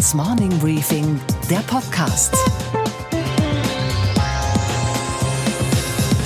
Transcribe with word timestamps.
Handelsblatts 0.00 0.14
Morning 0.14 0.58
Briefing, 0.60 1.20
der 1.50 1.58
Podcast. 1.58 2.34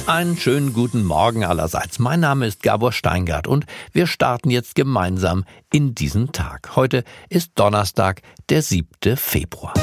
Einen 0.06 0.36
schönen 0.36 0.72
guten 0.72 1.02
Morgen 1.02 1.44
allerseits. 1.44 1.98
Mein 1.98 2.20
Name 2.20 2.46
ist 2.46 2.62
Gabor 2.62 2.92
Steingart 2.92 3.48
und 3.48 3.66
wir 3.92 4.06
starten 4.06 4.50
jetzt 4.50 4.76
gemeinsam 4.76 5.44
in 5.72 5.94
diesen 5.94 6.30
Tag. 6.30 6.76
Heute 6.76 7.02
ist 7.28 7.52
Donnerstag, 7.56 8.22
der 8.48 8.62
7. 8.62 9.16
Februar. 9.16 9.74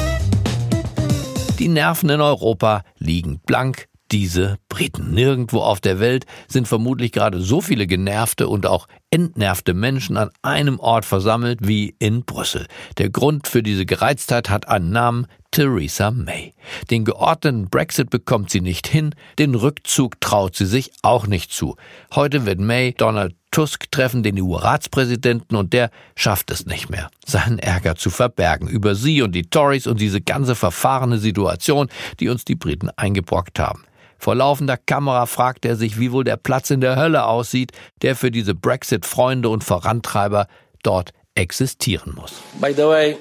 Die 1.58 1.68
Nerven 1.68 2.08
in 2.08 2.22
Europa 2.22 2.84
liegen 2.98 3.40
blank 3.44 3.88
diese 4.12 4.58
Briten. 4.68 5.12
Nirgendwo 5.12 5.60
auf 5.60 5.80
der 5.80 5.98
Welt 5.98 6.26
sind 6.46 6.68
vermutlich 6.68 7.12
gerade 7.12 7.40
so 7.40 7.60
viele 7.60 7.86
genervte 7.86 8.46
und 8.46 8.66
auch 8.66 8.86
entnervte 9.10 9.74
Menschen 9.74 10.16
an 10.16 10.30
einem 10.42 10.78
Ort 10.78 11.04
versammelt 11.04 11.60
wie 11.62 11.96
in 11.98 12.24
Brüssel. 12.24 12.66
Der 12.98 13.10
Grund 13.10 13.48
für 13.48 13.62
diese 13.62 13.86
Gereiztheit 13.86 14.50
hat 14.50 14.68
einen 14.68 14.90
Namen 14.90 15.26
Theresa 15.50 16.10
May. 16.10 16.52
Den 16.90 17.04
geordneten 17.04 17.68
Brexit 17.68 18.10
bekommt 18.10 18.50
sie 18.50 18.60
nicht 18.60 18.86
hin, 18.86 19.14
den 19.38 19.54
Rückzug 19.54 20.20
traut 20.20 20.56
sie 20.56 20.66
sich 20.66 20.92
auch 21.02 21.26
nicht 21.26 21.52
zu. 21.52 21.76
Heute 22.14 22.46
wird 22.46 22.58
May 22.58 22.92
Donald 22.92 23.34
Tusk 23.50 23.90
treffen, 23.90 24.22
den 24.22 24.40
EU-Ratspräsidenten, 24.40 25.56
und 25.56 25.74
der 25.74 25.90
schafft 26.16 26.50
es 26.50 26.64
nicht 26.64 26.88
mehr, 26.88 27.10
seinen 27.26 27.58
Ärger 27.58 27.96
zu 27.96 28.08
verbergen 28.08 28.66
über 28.66 28.94
sie 28.94 29.20
und 29.20 29.32
die 29.32 29.44
Tories 29.44 29.86
und 29.86 30.00
diese 30.00 30.22
ganze 30.22 30.54
verfahrene 30.54 31.18
Situation, 31.18 31.88
die 32.18 32.30
uns 32.30 32.46
die 32.46 32.56
Briten 32.56 32.88
eingebrockt 32.96 33.58
haben. 33.58 33.84
Vor 34.22 34.36
laufender 34.36 34.76
Kamera 34.76 35.26
fragt 35.26 35.64
er 35.64 35.74
sich, 35.74 35.98
wie 35.98 36.12
wohl 36.12 36.22
der 36.22 36.36
Platz 36.36 36.70
in 36.70 36.80
der 36.80 36.94
Hölle 36.94 37.24
aussieht, 37.24 37.72
der 38.02 38.14
für 38.14 38.30
diese 38.30 38.54
Brexit-Freunde 38.54 39.48
und 39.48 39.64
Vorantreiber 39.64 40.46
dort 40.84 41.12
existieren 41.34 42.14
muss. 42.14 42.34
By 42.60 42.72
the 42.72 42.84
way, 42.84 43.16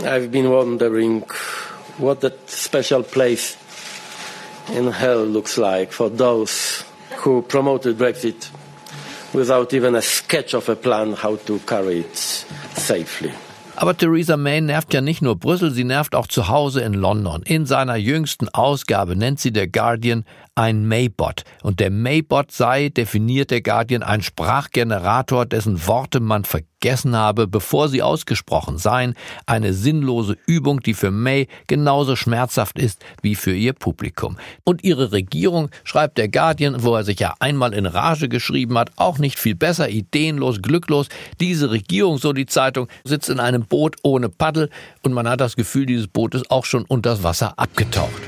I've 0.00 0.28
been 0.28 0.50
wondering 0.50 1.24
what 1.96 2.20
that 2.20 2.34
special 2.48 3.02
place 3.02 3.56
in 4.76 4.92
hell 4.92 5.24
looks 5.24 5.56
like 5.56 5.94
for 5.94 6.10
those 6.14 6.84
who 7.24 7.40
promoted 7.40 7.96
Brexit 7.96 8.50
without 9.32 9.72
even 9.72 9.94
a 9.94 10.02
sketch 10.02 10.52
of 10.52 10.68
a 10.68 10.74
plan 10.76 11.14
how 11.14 11.36
to 11.46 11.58
carry 11.60 12.00
it 12.00 12.14
safely. 12.74 13.32
Aber 13.78 13.94
Theresa 13.94 14.38
May 14.38 14.62
nervt 14.62 14.94
ja 14.94 15.02
nicht 15.02 15.20
nur 15.20 15.38
Brüssel, 15.38 15.70
sie 15.70 15.84
nervt 15.84 16.14
auch 16.14 16.26
zu 16.26 16.48
Hause 16.48 16.80
in 16.80 16.94
London. 16.94 17.42
In 17.42 17.66
seiner 17.66 17.96
jüngsten 17.96 18.48
Ausgabe 18.48 19.16
nennt 19.16 19.38
sie 19.38 19.52
der 19.52 19.68
Guardian 19.68 20.24
ein 20.54 20.88
Maybot. 20.88 21.42
Und 21.62 21.78
der 21.78 21.90
Maybot 21.90 22.50
sei, 22.50 22.88
definiert 22.88 23.50
der 23.50 23.60
Guardian, 23.60 24.02
ein 24.02 24.22
Sprachgenerator, 24.22 25.44
dessen 25.44 25.86
Worte 25.86 26.20
man 26.20 26.44
vergessen 26.86 27.16
habe, 27.16 27.48
bevor 27.48 27.88
sie 27.88 28.00
ausgesprochen 28.00 28.78
seien. 28.78 29.14
Eine 29.44 29.72
sinnlose 29.72 30.36
Übung, 30.46 30.80
die 30.80 30.94
für 30.94 31.10
May 31.10 31.48
genauso 31.66 32.14
schmerzhaft 32.14 32.78
ist 32.78 33.04
wie 33.22 33.34
für 33.34 33.52
ihr 33.56 33.72
Publikum. 33.72 34.36
Und 34.62 34.84
ihre 34.84 35.10
Regierung, 35.10 35.70
schreibt 35.82 36.16
der 36.16 36.28
Guardian, 36.28 36.84
wo 36.84 36.94
er 36.94 37.02
sich 37.02 37.18
ja 37.18 37.34
einmal 37.40 37.74
in 37.74 37.86
Rage 37.86 38.28
geschrieben 38.28 38.78
hat, 38.78 38.92
auch 38.94 39.18
nicht 39.18 39.40
viel 39.40 39.56
besser, 39.56 39.88
ideenlos, 39.88 40.62
glücklos. 40.62 41.08
Diese 41.40 41.72
Regierung, 41.72 42.18
so 42.18 42.32
die 42.32 42.46
Zeitung, 42.46 42.86
sitzt 43.02 43.30
in 43.30 43.40
einem 43.40 43.64
Boot 43.64 43.96
ohne 44.04 44.28
Paddel 44.28 44.70
und 45.02 45.12
man 45.12 45.28
hat 45.28 45.40
das 45.40 45.56
Gefühl, 45.56 45.86
dieses 45.86 46.06
Boot 46.06 46.36
ist 46.36 46.52
auch 46.52 46.64
schon 46.64 46.84
unter 46.84 47.10
das 47.10 47.24
Wasser 47.24 47.58
abgetaucht. 47.58 48.22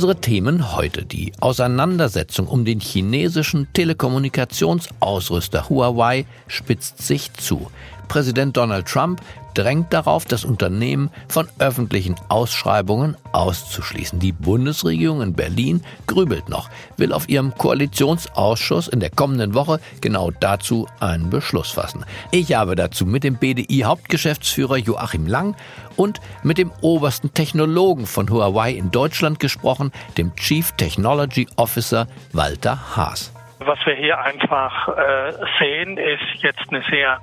Unsere 0.00 0.16
Themen 0.16 0.74
heute. 0.74 1.04
Die 1.04 1.34
Auseinandersetzung 1.40 2.48
um 2.48 2.64
den 2.64 2.80
chinesischen 2.80 3.68
Telekommunikationsausrüster 3.74 5.68
Huawei 5.68 6.24
spitzt 6.46 7.06
sich 7.06 7.30
zu. 7.34 7.70
Präsident 8.08 8.56
Donald 8.56 8.86
Trump 8.86 9.20
drängt 9.54 9.92
darauf, 9.92 10.24
das 10.24 10.44
Unternehmen 10.44 11.10
von 11.28 11.48
öffentlichen 11.58 12.16
Ausschreibungen 12.28 13.16
auszuschließen. 13.32 14.18
Die 14.18 14.32
Bundesregierung 14.32 15.22
in 15.22 15.34
Berlin 15.34 15.82
grübelt 16.06 16.48
noch, 16.48 16.68
will 16.96 17.12
auf 17.12 17.28
ihrem 17.28 17.54
Koalitionsausschuss 17.56 18.88
in 18.88 19.00
der 19.00 19.10
kommenden 19.10 19.54
Woche 19.54 19.80
genau 20.00 20.30
dazu 20.30 20.86
einen 21.00 21.30
Beschluss 21.30 21.70
fassen. 21.70 22.04
Ich 22.30 22.54
habe 22.54 22.74
dazu 22.74 23.06
mit 23.06 23.24
dem 23.24 23.36
BDI-Hauptgeschäftsführer 23.36 24.76
Joachim 24.76 25.26
Lang 25.26 25.56
und 25.96 26.20
mit 26.42 26.58
dem 26.58 26.70
obersten 26.80 27.34
Technologen 27.34 28.06
von 28.06 28.30
Huawei 28.30 28.72
in 28.72 28.90
Deutschland 28.90 29.40
gesprochen, 29.40 29.92
dem 30.16 30.34
Chief 30.36 30.72
Technology 30.72 31.46
Officer 31.56 32.06
Walter 32.32 32.96
Haas. 32.96 33.32
Was 33.62 33.78
wir 33.84 33.94
hier 33.94 34.18
einfach 34.18 34.88
äh, 34.88 35.32
sehen, 35.58 35.98
ist 35.98 36.42
jetzt 36.42 36.62
eine 36.70 36.82
sehr 36.90 37.20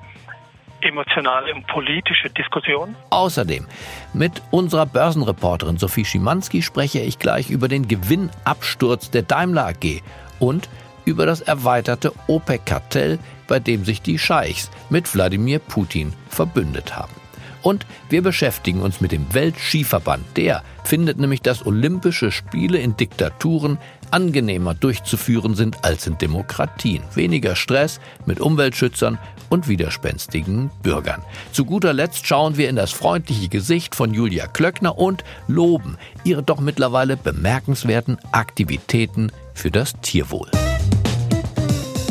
emotionale 0.81 1.53
und 1.53 1.67
politische 1.67 2.29
Diskussion. 2.29 2.95
Außerdem 3.09 3.67
mit 4.13 4.41
unserer 4.51 4.85
Börsenreporterin 4.85 5.77
Sophie 5.77 6.05
Schimanski 6.05 6.61
spreche 6.61 6.99
ich 6.99 7.19
gleich 7.19 7.49
über 7.49 7.67
den 7.67 7.87
Gewinnabsturz 7.87 9.09
der 9.11 9.23
Daimler 9.23 9.67
AG 9.67 10.01
und 10.39 10.69
über 11.05 11.25
das 11.25 11.41
erweiterte 11.41 12.11
OPEC-Kartell, 12.27 13.19
bei 13.47 13.59
dem 13.59 13.85
sich 13.85 14.01
die 14.01 14.19
Scheichs 14.19 14.69
mit 14.89 15.13
Wladimir 15.13 15.59
Putin 15.59 16.13
verbündet 16.29 16.95
haben. 16.95 17.26
Und 17.61 17.85
wir 18.09 18.21
beschäftigen 18.21 18.81
uns 18.81 19.01
mit 19.01 19.11
dem 19.11 19.33
Weltskiverband. 19.33 20.23
Der 20.35 20.63
findet 20.83 21.19
nämlich, 21.19 21.41
dass 21.41 21.65
Olympische 21.65 22.31
Spiele 22.31 22.77
in 22.77 22.95
Diktaturen 22.97 23.77
angenehmer 24.11 24.73
durchzuführen 24.73 25.55
sind 25.55 25.83
als 25.83 26.07
in 26.07 26.17
Demokratien. 26.17 27.03
Weniger 27.13 27.55
Stress 27.55 27.99
mit 28.25 28.39
Umweltschützern 28.39 29.17
und 29.49 29.67
widerspenstigen 29.67 30.69
Bürgern. 30.83 31.21
Zu 31.51 31.65
guter 31.65 31.93
Letzt 31.93 32.27
schauen 32.27 32.57
wir 32.57 32.69
in 32.69 32.75
das 32.75 32.91
freundliche 32.91 33.49
Gesicht 33.49 33.95
von 33.95 34.13
Julia 34.13 34.47
Klöckner 34.47 34.97
und 34.97 35.23
loben 35.47 35.97
ihre 36.23 36.43
doch 36.43 36.59
mittlerweile 36.59 37.17
bemerkenswerten 37.17 38.17
Aktivitäten 38.31 39.31
für 39.53 39.71
das 39.71 39.93
Tierwohl. 40.01 40.49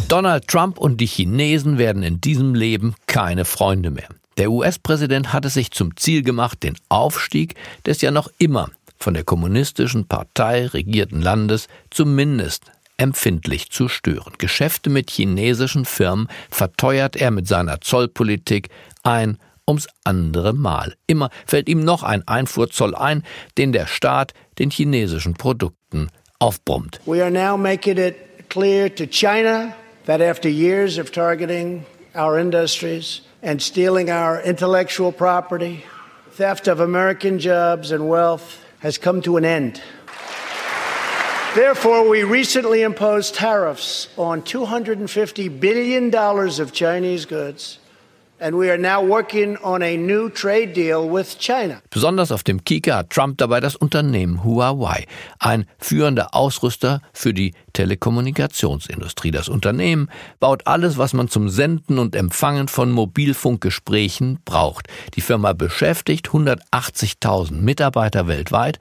Donald 0.08 0.46
Trump 0.46 0.78
und 0.78 1.00
die 1.00 1.06
Chinesen 1.06 1.78
werden 1.78 2.02
in 2.04 2.20
diesem 2.20 2.54
Leben 2.54 2.94
keine 3.06 3.44
Freunde 3.44 3.90
mehr. 3.90 4.08
Der 4.38 4.50
US-Präsident 4.50 5.32
hat 5.32 5.46
es 5.46 5.54
sich 5.54 5.70
zum 5.70 5.96
Ziel 5.96 6.22
gemacht, 6.22 6.62
den 6.62 6.76
Aufstieg 6.90 7.54
des 7.86 8.02
ja 8.02 8.10
noch 8.10 8.28
immer 8.38 8.68
von 8.98 9.14
der 9.14 9.24
kommunistischen 9.24 10.06
Partei 10.06 10.66
regierten 10.66 11.22
Landes 11.22 11.68
zumindest 11.90 12.70
empfindlich 12.98 13.70
zu 13.70 13.88
stören. 13.88 14.34
Geschäfte 14.36 14.90
mit 14.90 15.10
chinesischen 15.10 15.86
Firmen 15.86 16.28
verteuert 16.50 17.16
er 17.16 17.30
mit 17.30 17.48
seiner 17.48 17.80
Zollpolitik 17.80 18.68
ein 19.02 19.38
ums 19.66 19.86
andere 20.04 20.52
Mal. 20.52 20.94
Immer 21.06 21.30
fällt 21.46 21.68
ihm 21.68 21.80
noch 21.80 22.02
ein 22.02 22.26
Einfuhrzoll 22.28 22.94
ein, 22.94 23.22
den 23.56 23.72
der 23.72 23.86
Staat 23.86 24.32
den 24.58 24.70
chinesischen 24.70 25.34
Produkten 25.34 26.08
aufbrummt. 26.38 27.00
We 27.06 27.22
are 27.22 27.30
now 27.30 27.56
making 27.56 27.96
it 27.96 28.16
clear 28.50 28.94
to 28.94 29.06
China 29.06 29.74
that 30.04 30.20
after 30.20 30.48
years 30.48 30.98
of 30.98 31.10
targeting 31.10 31.86
our 32.14 32.38
industries 32.38 33.22
and 33.46 33.62
stealing 33.62 34.10
our 34.10 34.42
intellectual 34.42 35.12
property, 35.12 35.84
theft 36.32 36.66
of 36.66 36.80
American 36.80 37.38
jobs 37.38 37.92
and 37.92 38.08
wealth 38.08 38.60
has 38.80 38.98
come 38.98 39.22
to 39.22 39.36
an 39.36 39.44
end. 39.44 39.80
Therefore, 41.54 42.08
we 42.08 42.24
recently 42.24 42.82
imposed 42.82 43.36
tariffs 43.36 44.08
on 44.18 44.42
$250 44.42 45.60
billion 45.60 46.12
of 46.12 46.72
Chinese 46.72 47.24
goods. 47.24 47.78
Besonders 51.90 52.30
auf 52.32 52.44
dem 52.44 52.64
Kika 52.64 52.98
hat 52.98 53.10
Trump 53.10 53.38
dabei 53.38 53.60
das 53.60 53.76
Unternehmen 53.76 54.44
Huawei, 54.44 55.06
ein 55.38 55.66
führender 55.78 56.34
Ausrüster 56.34 57.00
für 57.12 57.32
die 57.32 57.54
Telekommunikationsindustrie. 57.72 59.30
Das 59.30 59.48
Unternehmen 59.48 60.10
baut 60.38 60.66
alles, 60.66 60.98
was 60.98 61.14
man 61.14 61.28
zum 61.28 61.48
Senden 61.48 61.98
und 61.98 62.14
Empfangen 62.14 62.68
von 62.68 62.90
Mobilfunkgesprächen 62.92 64.40
braucht. 64.44 64.88
Die 65.14 65.20
Firma 65.22 65.52
beschäftigt 65.52 66.28
180.000 66.28 67.52
Mitarbeiter 67.52 68.28
weltweit 68.28 68.78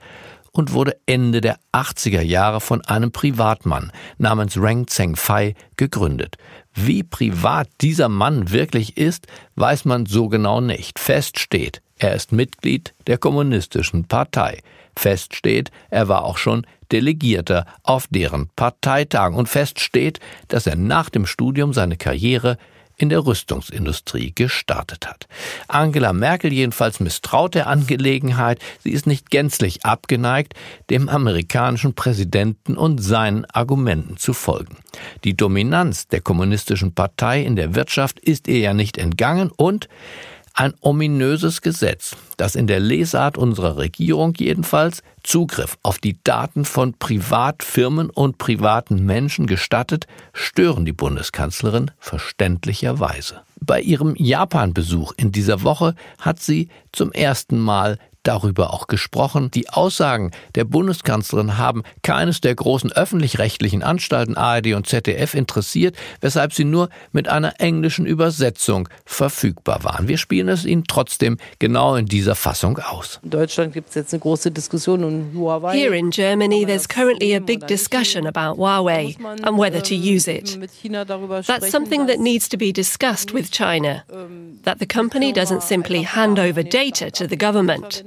und 0.56 0.72
wurde 0.72 0.96
Ende 1.06 1.40
der 1.40 1.58
80er 1.72 2.22
Jahre 2.22 2.60
von 2.60 2.82
einem 2.82 3.12
Privatmann 3.12 3.92
namens 4.18 4.56
Reng 4.56 4.86
Zhengfei 4.86 5.54
gegründet. 5.76 6.36
Wie 6.74 7.02
privat 7.02 7.68
dieser 7.80 8.08
Mann 8.08 8.50
wirklich 8.50 8.96
ist, 8.96 9.26
weiß 9.54 9.84
man 9.84 10.06
so 10.06 10.28
genau 10.28 10.60
nicht. 10.60 10.98
Fest 10.98 11.38
steht, 11.38 11.80
er 11.98 12.14
ist 12.14 12.32
Mitglied 12.32 12.94
der 13.06 13.18
Kommunistischen 13.18 14.04
Partei. 14.04 14.60
Fest 14.94 15.34
steht, 15.34 15.70
er 15.90 16.08
war 16.08 16.24
auch 16.24 16.38
schon 16.38 16.66
Delegierter 16.92 17.66
auf 17.82 18.06
deren 18.08 18.50
Parteitagen. 18.56 19.36
Und 19.36 19.48
fest 19.48 19.80
steht, 19.80 20.20
dass 20.48 20.66
er 20.66 20.76
nach 20.76 21.10
dem 21.10 21.26
Studium 21.26 21.72
seine 21.72 21.96
Karriere 21.96 22.58
in 22.96 23.08
der 23.08 23.26
Rüstungsindustrie 23.26 24.32
gestartet 24.34 25.06
hat. 25.06 25.28
Angela 25.68 26.12
Merkel 26.12 26.52
jedenfalls 26.52 27.00
misstraut 27.00 27.54
der 27.54 27.66
Angelegenheit. 27.66 28.60
Sie 28.82 28.90
ist 28.90 29.06
nicht 29.06 29.30
gänzlich 29.30 29.84
abgeneigt, 29.84 30.54
dem 30.90 31.08
amerikanischen 31.08 31.94
Präsidenten 31.94 32.76
und 32.76 32.98
seinen 32.98 33.44
Argumenten 33.46 34.16
zu 34.16 34.32
folgen. 34.32 34.76
Die 35.24 35.36
Dominanz 35.36 36.08
der 36.08 36.20
kommunistischen 36.20 36.94
Partei 36.94 37.42
in 37.42 37.56
der 37.56 37.74
Wirtschaft 37.74 38.18
ist 38.18 38.48
ihr 38.48 38.58
ja 38.58 38.72
nicht 38.72 38.98
entgangen 38.98 39.50
und 39.54 39.88
ein 40.56 40.74
ominöses 40.80 41.60
Gesetz, 41.60 42.16
das 42.38 42.54
in 42.54 42.66
der 42.66 42.80
Lesart 42.80 43.36
unserer 43.38 43.76
Regierung 43.76 44.32
jedenfalls 44.36 45.02
Zugriff 45.22 45.76
auf 45.82 45.98
die 45.98 46.18
Daten 46.24 46.64
von 46.64 46.94
Privatfirmen 46.94 48.10
und 48.10 48.38
privaten 48.38 49.04
Menschen 49.04 49.46
gestattet, 49.46 50.06
stören 50.32 50.86
die 50.86 50.94
Bundeskanzlerin 50.94 51.90
verständlicherweise. 51.98 53.42
Bei 53.60 53.80
ihrem 53.80 54.14
Japan-Besuch 54.16 55.12
in 55.16 55.30
dieser 55.30 55.62
Woche 55.62 55.94
hat 56.18 56.40
sie 56.40 56.68
zum 56.90 57.12
ersten 57.12 57.58
Mal 57.58 57.98
darüber 58.26 58.72
auch 58.72 58.86
gesprochen. 58.86 59.50
Die 59.50 59.68
Aussagen 59.68 60.30
der 60.54 60.64
Bundeskanzlerin 60.64 61.58
haben 61.58 61.82
keines 62.02 62.40
der 62.40 62.54
großen 62.54 62.92
öffentlich-rechtlichen 62.92 63.82
Anstalten 63.82 64.36
ARD 64.36 64.74
und 64.74 64.86
ZDF 64.86 65.34
interessiert, 65.34 65.96
weshalb 66.20 66.52
sie 66.52 66.64
nur 66.64 66.88
mit 67.12 67.28
einer 67.28 67.60
englischen 67.60 68.06
Übersetzung 68.06 68.88
verfügbar 69.04 69.84
waren. 69.84 70.08
Wir 70.08 70.18
spielen 70.18 70.48
es 70.48 70.64
Ihnen 70.64 70.84
trotzdem 70.84 71.38
genau 71.58 71.94
in 71.96 72.06
dieser 72.06 72.34
Fassung 72.34 72.78
aus. 72.78 73.20
In 73.22 73.30
Deutschland 73.30 73.72
gibt 73.72 73.90
es 73.90 73.94
jetzt 73.94 74.12
eine 74.12 74.20
große 74.20 74.50
Diskussion 74.50 75.04
um 75.04 75.32
Huawei. 75.34 75.76
Here 75.76 75.96
in 75.96 76.10
Germany, 76.10 76.64
there's 76.64 76.88
currently 76.88 77.34
a 77.34 77.40
big 77.40 77.66
discussion 77.66 78.26
about 78.26 78.58
Huawei 78.58 79.16
and 79.42 79.58
whether 79.58 79.80
to 79.82 79.94
use 79.94 80.28
it. 80.28 80.58
That's 81.46 81.70
something 81.70 82.06
that 82.06 82.18
needs 82.18 82.48
to 82.48 82.56
be 82.56 82.72
discussed 82.72 83.32
with 83.32 83.50
China. 83.50 84.04
That 84.64 84.78
the 84.78 84.86
company 84.86 85.32
doesn't 85.32 85.62
simply 85.62 86.02
hand 86.02 86.38
over 86.38 86.62
data 86.62 87.10
to 87.12 87.26
the 87.26 87.36
government. 87.36 88.02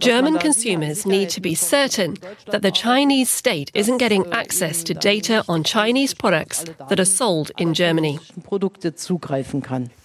German 0.00 0.38
consumers 0.38 1.06
need 1.06 1.30
to 1.30 1.40
be 1.40 1.54
certain 1.54 2.16
that 2.50 2.62
the 2.62 2.70
Chinese 2.70 3.30
state 3.30 3.70
isn't 3.74 3.98
getting 3.98 4.24
access 4.32 4.82
to 4.84 4.94
data 4.94 5.44
on 5.48 5.64
Chinese 5.64 6.14
products 6.14 6.64
that 6.88 6.98
are 6.98 7.04
sold 7.04 7.50
in 7.58 7.72
Germany. 7.74 8.18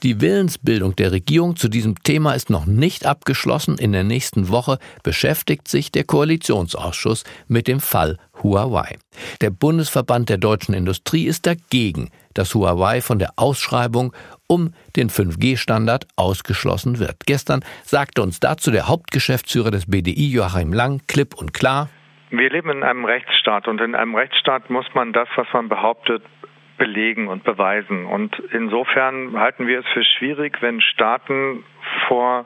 Die 0.04 0.22
Willensbildung 0.22 0.96
der 0.96 1.12
Regierung 1.12 1.56
zu 1.56 1.68
diesem 1.68 2.02
Thema 2.04 2.34
ist 2.34 2.50
noch 2.50 2.66
nicht 2.66 3.06
abgeschlossen. 3.06 3.78
In 3.78 3.92
der 3.92 4.04
nächsten 4.04 4.50
Woche 4.50 4.80
beschäftigt 5.04 5.68
sich 5.68 5.92
der 5.92 6.04
Koalitionsausschuss 6.04 7.24
mit 7.48 7.68
dem 7.68 7.80
Fall 7.80 8.18
Huawei. 8.44 8.98
Der 9.42 9.50
Bundesverband 9.50 10.30
der 10.30 10.38
deutschen 10.38 10.74
Industrie 10.74 11.26
ist 11.26 11.46
dagegen, 11.46 12.10
dass 12.34 12.54
Huawei 12.54 13.02
von 13.02 13.18
der 13.18 13.32
Ausschreibung 13.38 14.14
um 14.48 14.74
den 14.96 15.10
5G-Standard 15.10 16.08
ausgeschlossen 16.16 17.00
wird. 17.00 17.26
Gestern 17.26 17.64
sagte 17.84 18.22
uns 18.22 18.40
dazu 18.40 18.72
der 18.72 18.88
Hauptgeschäftsführer 18.88 19.72
des 19.72 19.90
BDI, 19.90 20.32
Joachim 20.32 20.74
Lang, 20.74 21.02
klipp 21.08 21.36
und 21.36 21.54
klar. 21.54 21.90
Wir 22.30 22.50
leben 22.50 22.70
in 22.70 22.84
einem 22.84 23.06
Rechtsstaat 23.06 23.68
und 23.68 23.82
in 23.82 23.96
einem 23.96 24.16
Rechtsstaat 24.16 24.70
muss 24.70 24.86
man 24.94 25.14
das, 25.14 25.28
was 25.36 25.48
man 25.54 25.70
behauptet, 25.70 26.24
belegen 26.78 27.28
und 27.28 27.44
beweisen. 27.44 28.06
Und 28.06 28.38
insofern 28.52 29.40
halten 29.40 29.68
wir 29.68 29.80
es 29.80 29.86
für 29.94 30.04
schwierig, 30.04 30.62
wenn 30.62 30.82
Staaten 30.82 31.64
vor 32.08 32.46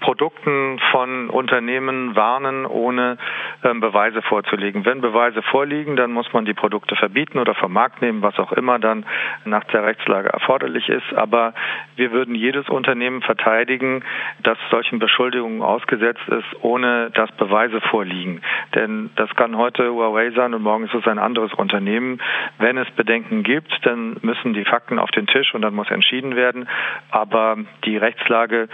Produkten 0.00 0.78
von 0.90 1.30
Unternehmen 1.30 2.16
warnen, 2.16 2.66
ohne 2.66 3.18
ähm, 3.62 3.80
Beweise 3.80 4.22
vorzulegen. 4.22 4.84
Wenn 4.84 5.00
Beweise 5.00 5.42
vorliegen, 5.42 5.96
dann 5.96 6.12
muss 6.12 6.32
man 6.32 6.44
die 6.44 6.54
Produkte 6.54 6.96
verbieten 6.96 7.38
oder 7.38 7.54
vom 7.54 7.72
Markt 7.72 8.02
nehmen, 8.02 8.22
was 8.22 8.38
auch 8.38 8.52
immer 8.52 8.78
dann 8.78 9.06
nach 9.44 9.64
der 9.64 9.84
Rechtslage 9.84 10.28
erforderlich 10.28 10.88
ist. 10.88 11.14
Aber 11.14 11.54
wir 11.96 12.12
würden 12.12 12.34
jedes 12.34 12.68
Unternehmen 12.68 13.22
verteidigen, 13.22 14.04
das 14.42 14.58
solchen 14.70 14.98
Beschuldigungen 14.98 15.62
ausgesetzt 15.62 16.26
ist, 16.28 16.62
ohne 16.62 17.10
dass 17.10 17.30
Beweise 17.32 17.80
vorliegen. 17.80 18.42
Denn 18.74 19.10
das 19.16 19.34
kann 19.36 19.56
heute 19.56 19.92
Huawei 19.92 20.30
sein 20.30 20.54
und 20.54 20.62
morgen 20.62 20.84
ist 20.84 20.94
es 20.94 21.06
ein 21.06 21.18
anderes 21.18 21.52
Unternehmen. 21.54 22.20
Wenn 22.58 22.76
es 22.76 22.90
Bedenken 22.92 23.42
gibt, 23.42 23.72
dann 23.86 24.16
müssen 24.22 24.54
die 24.54 24.64
Fakten 24.64 24.98
auf 24.98 25.10
den 25.10 25.26
Tisch 25.26 25.54
und 25.54 25.62
dann 25.62 25.74
muss 25.74 25.90
entschieden 25.90 26.36
werden. 26.36 26.68
Aber 27.10 27.56
die 27.84 27.96
Rechtslage 27.96 28.68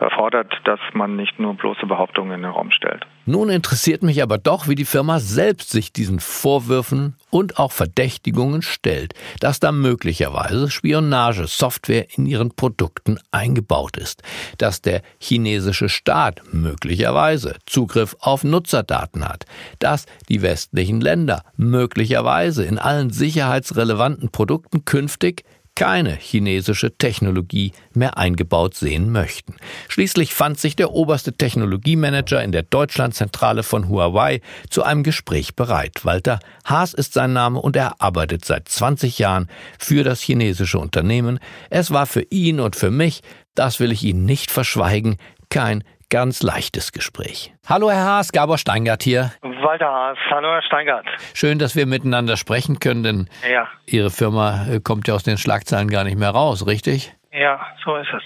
erfordert, 0.00 0.52
dass 0.64 0.80
man 0.94 1.16
nicht 1.16 1.38
nur 1.38 1.54
bloße 1.54 1.86
Behauptungen 1.86 2.32
in 2.32 2.42
den 2.42 2.50
Raum 2.50 2.70
stellt. 2.70 3.06
Nun 3.26 3.48
interessiert 3.48 4.02
mich 4.02 4.22
aber 4.22 4.38
doch, 4.38 4.66
wie 4.66 4.74
die 4.74 4.84
Firma 4.84 5.20
selbst 5.20 5.70
sich 5.70 5.92
diesen 5.92 6.20
Vorwürfen 6.20 7.16
und 7.30 7.58
auch 7.58 7.70
Verdächtigungen 7.70 8.62
stellt, 8.62 9.14
dass 9.40 9.60
da 9.60 9.72
möglicherweise 9.72 10.70
Spionagesoftware 10.70 12.06
in 12.16 12.26
ihren 12.26 12.54
Produkten 12.56 13.18
eingebaut 13.30 13.96
ist, 13.96 14.22
dass 14.58 14.82
der 14.82 15.02
chinesische 15.20 15.88
Staat 15.88 16.42
möglicherweise 16.52 17.56
Zugriff 17.66 18.16
auf 18.20 18.42
Nutzerdaten 18.42 19.28
hat, 19.28 19.44
dass 19.78 20.06
die 20.28 20.42
westlichen 20.42 21.00
Länder 21.00 21.44
möglicherweise 21.56 22.64
in 22.64 22.78
allen 22.78 23.10
sicherheitsrelevanten 23.10 24.30
Produkten 24.30 24.84
künftig 24.84 25.44
keine 25.80 26.14
chinesische 26.14 26.94
Technologie 26.98 27.72
mehr 27.94 28.18
eingebaut 28.18 28.74
sehen 28.74 29.12
möchten. 29.12 29.54
Schließlich 29.88 30.34
fand 30.34 30.60
sich 30.60 30.76
der 30.76 30.90
oberste 30.90 31.32
Technologiemanager 31.32 32.44
in 32.44 32.52
der 32.52 32.64
Deutschlandzentrale 32.64 33.62
von 33.62 33.88
Huawei 33.88 34.42
zu 34.68 34.82
einem 34.82 35.04
Gespräch 35.04 35.56
bereit. 35.56 36.04
Walter 36.04 36.40
Haas 36.66 36.92
ist 36.92 37.14
sein 37.14 37.32
Name 37.32 37.58
und 37.62 37.76
er 37.76 37.98
arbeitet 38.02 38.44
seit 38.44 38.68
20 38.68 39.18
Jahren 39.18 39.48
für 39.78 40.04
das 40.04 40.20
chinesische 40.20 40.78
Unternehmen. 40.78 41.38
Es 41.70 41.90
war 41.90 42.04
für 42.04 42.26
ihn 42.28 42.60
und 42.60 42.76
für 42.76 42.90
mich, 42.90 43.22
das 43.54 43.80
will 43.80 43.90
ich 43.90 44.04
Ihnen 44.04 44.26
nicht 44.26 44.50
verschweigen, 44.50 45.16
kein 45.48 45.82
ganz 46.10 46.42
leichtes 46.42 46.92
Gespräch. 46.92 47.54
Hallo 47.66 47.90
Herr 47.90 48.04
Haas, 48.04 48.32
Gabor 48.32 48.58
Steingart 48.58 49.02
hier. 49.02 49.32
Walter 49.42 49.86
Haas, 49.86 50.18
hallo 50.30 50.48
Herr 50.48 50.62
Steingart. 50.62 51.06
Schön, 51.34 51.58
dass 51.58 51.76
wir 51.76 51.86
miteinander 51.86 52.36
sprechen 52.36 52.80
können, 52.80 53.02
denn 53.02 53.28
ja. 53.50 53.68
Ihre 53.86 54.10
Firma 54.10 54.66
äh, 54.66 54.80
kommt 54.80 55.08
ja 55.08 55.14
aus 55.14 55.22
den 55.22 55.38
Schlagzeilen 55.38 55.88
gar 55.88 56.04
nicht 56.04 56.18
mehr 56.18 56.30
raus, 56.30 56.66
richtig? 56.66 57.14
Ja, 57.32 57.60
so 57.84 57.96
ist 57.96 58.10
es. 58.12 58.22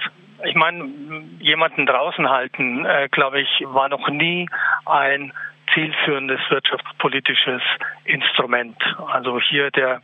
Ich 0.46 0.54
meine, 0.54 0.90
jemanden 1.38 1.86
draußen 1.86 2.28
halten, 2.28 2.84
äh, 2.84 3.08
glaube 3.10 3.40
ich, 3.40 3.48
war 3.66 3.88
noch 3.88 4.08
nie 4.08 4.48
ein 4.86 5.32
zielführendes 5.74 6.40
wirtschaftspolitisches 6.48 7.62
Instrument. 8.04 8.76
Also 9.08 9.40
hier 9.40 9.70
der 9.70 10.00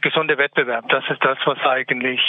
gesunde 0.00 0.38
Wettbewerb, 0.38 0.88
das 0.88 1.04
ist 1.10 1.22
das, 1.22 1.38
was 1.44 1.58
eigentlich 1.60 2.20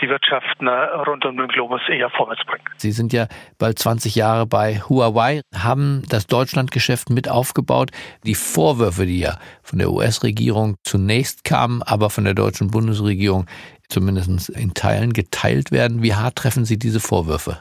die 0.00 0.08
Wirtschaft 0.08 0.60
rund 0.60 1.24
um 1.24 1.36
den 1.36 1.48
Globus 1.48 1.80
eher 1.88 2.10
vorwärts 2.10 2.44
bringt. 2.46 2.62
Sie 2.76 2.92
sind 2.92 3.12
ja 3.12 3.26
bald 3.58 3.78
20 3.78 4.14
Jahre 4.14 4.46
bei 4.46 4.80
Huawei, 4.88 5.42
haben 5.54 6.02
das 6.08 6.26
Deutschlandgeschäft 6.26 7.10
mit 7.10 7.28
aufgebaut. 7.28 7.90
Die 8.24 8.34
Vorwürfe, 8.34 9.06
die 9.06 9.20
ja 9.20 9.38
von 9.62 9.78
der 9.78 9.90
US-Regierung 9.90 10.76
zunächst 10.84 11.44
kamen, 11.44 11.82
aber 11.82 12.10
von 12.10 12.24
der 12.24 12.34
deutschen 12.34 12.70
Bundesregierung 12.70 13.46
zumindest 13.88 14.50
in 14.50 14.74
Teilen 14.74 15.12
geteilt 15.12 15.72
werden. 15.72 16.02
Wie 16.02 16.14
hart 16.14 16.36
treffen 16.36 16.64
Sie 16.64 16.78
diese 16.78 17.00
Vorwürfe? 17.00 17.58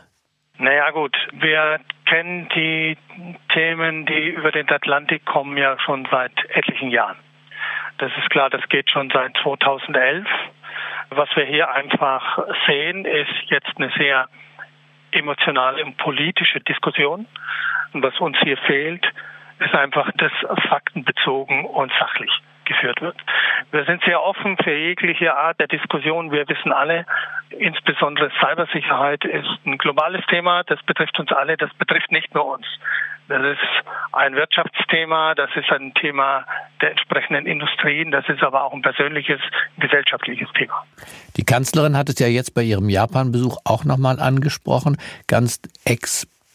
Naja 0.59 0.89
gut, 0.89 1.15
wir 1.33 1.79
kennen 2.05 2.49
die 2.55 2.97
Themen, 3.53 4.05
die 4.05 4.29
über 4.29 4.51
den 4.51 4.69
Atlantik 4.69 5.23
kommen, 5.25 5.55
ja 5.57 5.77
schon 5.79 6.07
seit 6.09 6.31
etlichen 6.49 6.89
Jahren. 6.89 7.17
Das 7.99 8.11
ist 8.17 8.29
klar, 8.29 8.49
das 8.49 8.67
geht 8.69 8.89
schon 8.89 9.09
seit 9.11 9.35
2011. 9.43 10.27
Was 11.09 11.29
wir 11.35 11.45
hier 11.45 11.71
einfach 11.71 12.39
sehen, 12.65 13.05
ist 13.05 13.31
jetzt 13.45 13.71
eine 13.77 13.91
sehr 13.97 14.27
emotionale 15.11 15.85
und 15.85 15.97
politische 15.97 16.59
Diskussion. 16.59 17.27
Und 17.93 18.03
was 18.03 18.19
uns 18.19 18.37
hier 18.39 18.57
fehlt, 18.57 19.05
ist 19.59 19.73
einfach 19.73 20.11
das 20.17 20.31
faktenbezogen 20.69 21.65
und 21.65 21.91
sachlich 21.99 22.31
geführt 22.67 23.01
wird. 23.01 23.15
Wir 23.71 23.85
sind 23.85 24.03
sehr 24.03 24.21
offen 24.21 24.57
für 24.63 24.73
jegliche 24.73 25.35
Art 25.35 25.59
der 25.59 25.67
Diskussion. 25.67 26.31
Wir 26.31 26.47
wissen 26.47 26.71
alle, 26.71 27.05
insbesondere 27.49 28.29
Cybersicherheit 28.39 29.25
ist 29.25 29.65
ein 29.65 29.77
globales 29.77 30.25
Thema. 30.27 30.63
Das 30.63 30.81
betrifft 30.83 31.19
uns 31.19 31.31
alle. 31.31 31.57
Das 31.57 31.73
betrifft 31.75 32.11
nicht 32.11 32.33
nur 32.35 32.45
uns. 32.45 32.65
Das 33.27 33.41
ist 33.43 33.59
ein 34.13 34.35
Wirtschaftsthema, 34.35 35.35
das 35.35 35.49
ist 35.55 35.69
ein 35.69 35.93
Thema 35.95 36.45
der 36.81 36.91
entsprechenden 36.91 37.45
Industrien, 37.45 38.11
das 38.11 38.23
ist 38.29 38.41
aber 38.41 38.63
auch 38.63 38.71
ein 38.71 38.81
persönliches, 38.81 39.41
gesellschaftliches 39.77 40.47
Thema. 40.57 40.85
Die 41.35 41.43
Kanzlerin 41.43 41.97
hat 41.97 42.07
es 42.07 42.19
ja 42.19 42.27
jetzt 42.27 42.55
bei 42.55 42.61
ihrem 42.61 42.87
Japan-Besuch 42.87 43.57
auch 43.65 43.83
nochmal 43.83 44.21
angesprochen. 44.21 44.97
Ganz 45.27 45.61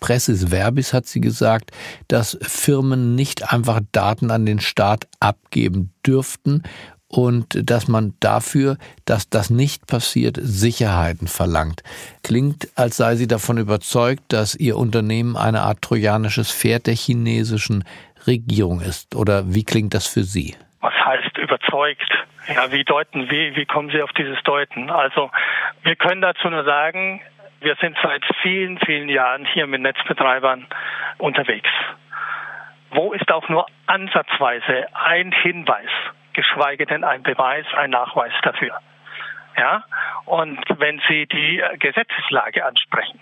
expressis 0.03 0.51
verbis 0.51 0.93
hat 0.93 1.07
sie 1.07 1.21
gesagt, 1.21 1.71
dass 2.09 2.37
Firmen 2.43 3.15
nicht 3.15 3.53
einfach 3.53 3.81
Daten 3.93 4.33
an 4.33 4.45
den 4.47 4.59
Staat 4.59 5.07
abgeben 5.21 5.95
dürften 6.05 6.65
und 7.07 7.71
dass 7.71 7.87
man 7.87 8.15
dafür, 8.19 8.79
dass 9.05 9.29
das 9.29 9.51
nicht 9.51 9.87
passiert, 9.87 10.39
Sicherheiten 10.41 11.29
verlangt. 11.29 11.85
Klingt, 12.25 12.69
als 12.75 12.97
sei 12.97 13.15
sie 13.15 13.29
davon 13.29 13.59
überzeugt, 13.59 14.25
dass 14.29 14.57
ihr 14.57 14.77
Unternehmen 14.77 15.37
eine 15.37 15.61
Art 15.61 15.83
trojanisches 15.83 16.51
Pferd 16.51 16.89
der 16.89 16.95
chinesischen 16.95 17.85
Regierung 18.27 18.81
ist. 18.81 19.15
Oder 19.15 19.55
wie 19.55 19.65
klingt 19.65 19.95
das 19.95 20.09
für 20.09 20.25
Sie? 20.25 20.57
Was 20.81 20.95
heißt 20.95 21.39
überzeugt? 21.39 22.11
Ja, 22.49 22.73
wie 22.73 22.83
deuten, 22.83 23.31
wie, 23.31 23.55
wie 23.55 23.67
kommen 23.67 23.91
Sie 23.91 24.03
auf 24.03 24.13
dieses 24.15 24.43
Deuten? 24.43 24.91
Also, 24.91 25.31
wir 25.85 25.95
können 25.95 26.23
dazu 26.23 26.49
nur 26.49 26.65
sagen, 26.65 27.21
wir 27.63 27.77
sind 27.77 27.97
seit 28.03 28.25
vielen, 28.43 28.79
vielen 28.79 29.09
Jahren 29.09 29.45
hier 29.45 29.67
mit 29.67 29.81
Netzbetreibern 29.81 30.67
unterwegs. 31.19 31.71
Wo 32.91 33.13
ist 33.13 33.31
auch 33.31 33.49
nur 33.49 33.67
ansatzweise 33.87 34.87
ein 34.95 35.33
Hinweis, 35.33 35.91
geschweige 36.33 36.87
denn 36.87 37.05
ein 37.05 37.23
Beweis, 37.23 37.67
ein 37.77 37.91
Nachweis 37.91 38.33
dafür? 38.43 38.79
Ja, 39.57 39.85
und 40.25 40.61
wenn 40.79 41.01
Sie 41.09 41.27
die 41.27 41.63
Gesetzeslage 41.79 42.65
ansprechen, 42.65 43.21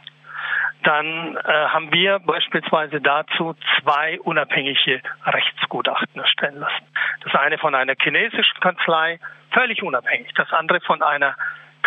dann 0.82 1.36
äh, 1.36 1.40
haben 1.42 1.92
wir 1.92 2.20
beispielsweise 2.20 3.00
dazu 3.00 3.54
zwei 3.80 4.18
unabhängige 4.20 5.02
Rechtsgutachten 5.26 6.20
erstellen 6.20 6.58
lassen. 6.58 6.86
Das 7.24 7.34
eine 7.34 7.58
von 7.58 7.74
einer 7.74 7.94
chinesischen 8.00 8.60
Kanzlei, 8.60 9.18
völlig 9.52 9.82
unabhängig. 9.82 10.32
Das 10.36 10.50
andere 10.52 10.80
von 10.80 11.02
einer 11.02 11.36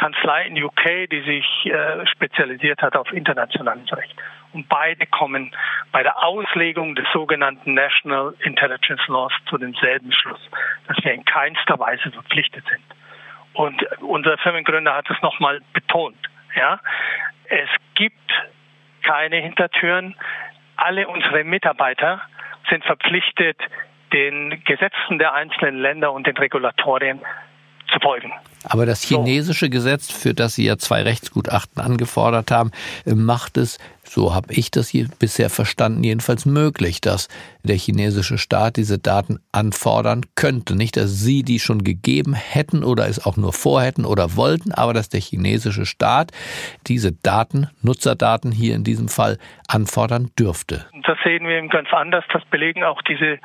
Kanzlei 0.04 0.48
in 0.48 0.62
UK, 0.62 1.10
die 1.10 1.22
sich 1.22 1.66
äh, 1.66 2.06
spezialisiert 2.08 2.82
hat 2.82 2.98
auf 2.98 3.10
internationales 3.14 3.90
Recht. 3.96 4.14
Und 4.52 4.68
beide 4.68 5.06
kommen 5.06 5.56
bei 5.94 6.04
der 6.04 6.22
Auslegung 6.22 6.94
des 6.96 7.06
sogenannten 7.14 7.74
National 7.74 8.34
Intelligence 8.42 9.02
Laws 9.08 9.32
zu 9.50 9.58
demselben 9.58 10.12
Schluss, 10.12 10.42
dass 10.90 10.98
wir 11.06 11.14
in 11.14 11.24
keinster 11.24 11.80
Weise 11.80 12.12
verpflichtet 12.12 12.66
sind. 12.68 12.84
Und 13.54 13.82
unser 14.02 14.38
Firmengründer 14.40 14.94
hat 14.94 15.10
es 15.10 15.22
nochmal 15.22 15.62
betont. 15.72 16.18
Ja, 16.54 16.82
es 17.46 17.70
gibt 17.96 18.30
keine 19.04 19.38
Hintertüren. 19.38 20.16
Alle 20.76 21.08
unsere 21.08 21.46
Mitarbeiter 21.46 22.22
sind 22.70 22.84
verpflichtet, 22.84 23.58
den 24.12 24.62
Gesetzen 24.66 25.18
der 25.18 25.34
einzelnen 25.34 25.78
Länder 25.78 26.12
und 26.12 26.28
den 26.28 26.36
Regulatorien 26.36 27.22
zu 27.94 28.00
folgen. 28.00 28.32
Aber 28.66 28.86
das 28.86 29.02
chinesische 29.04 29.66
so. 29.66 29.72
Gesetz, 29.72 30.12
für 30.12 30.34
das 30.34 30.56
Sie 30.56 30.66
ja 30.66 30.78
zwei 30.78 31.04
Rechtsgutachten 31.04 31.82
angefordert 31.82 32.50
haben, 32.52 32.72
macht 33.06 33.58
es, 33.58 33.78
so 34.04 34.34
habe 34.34 34.54
ich 34.54 34.72
das 34.72 34.88
hier 34.88 35.08
bisher 35.20 35.50
verstanden, 35.50 36.04
jedenfalls 36.04 36.46
möglich, 36.46 37.02
dass 37.02 37.28
der 37.64 37.76
chinesische 37.76 38.38
Staat 38.38 38.78
diese 38.78 39.00
Daten 39.00 39.40
anfordern 39.52 40.22
könnte. 40.36 40.76
Nicht, 40.76 40.98
dass 40.98 41.20
Sie 41.20 41.44
die 41.44 41.60
schon 41.60 41.84
gegeben 41.84 42.34
hätten 42.34 42.84
oder 42.84 43.08
es 43.08 43.26
auch 43.26 43.38
nur 43.38 43.54
vorhätten 43.54 44.06
oder 44.06 44.36
wollten, 44.36 44.72
aber 44.72 44.94
dass 44.94 45.10
der 45.10 45.22
chinesische 45.22 45.86
Staat 45.86 46.32
diese 46.88 47.12
Daten, 47.12 47.70
Nutzerdaten 47.82 48.52
hier 48.52 48.76
in 48.76 48.84
diesem 48.84 49.10
Fall, 49.10 49.38
anfordern 49.68 50.32
dürfte. 50.40 50.86
Das 51.06 51.18
sehen 51.24 51.46
wir 51.48 51.58
eben 51.58 51.70
ganz 51.70 51.90
anders. 51.92 52.24
Das 52.32 52.44
belegen 52.46 52.84
auch 52.84 53.02
diese 53.02 53.40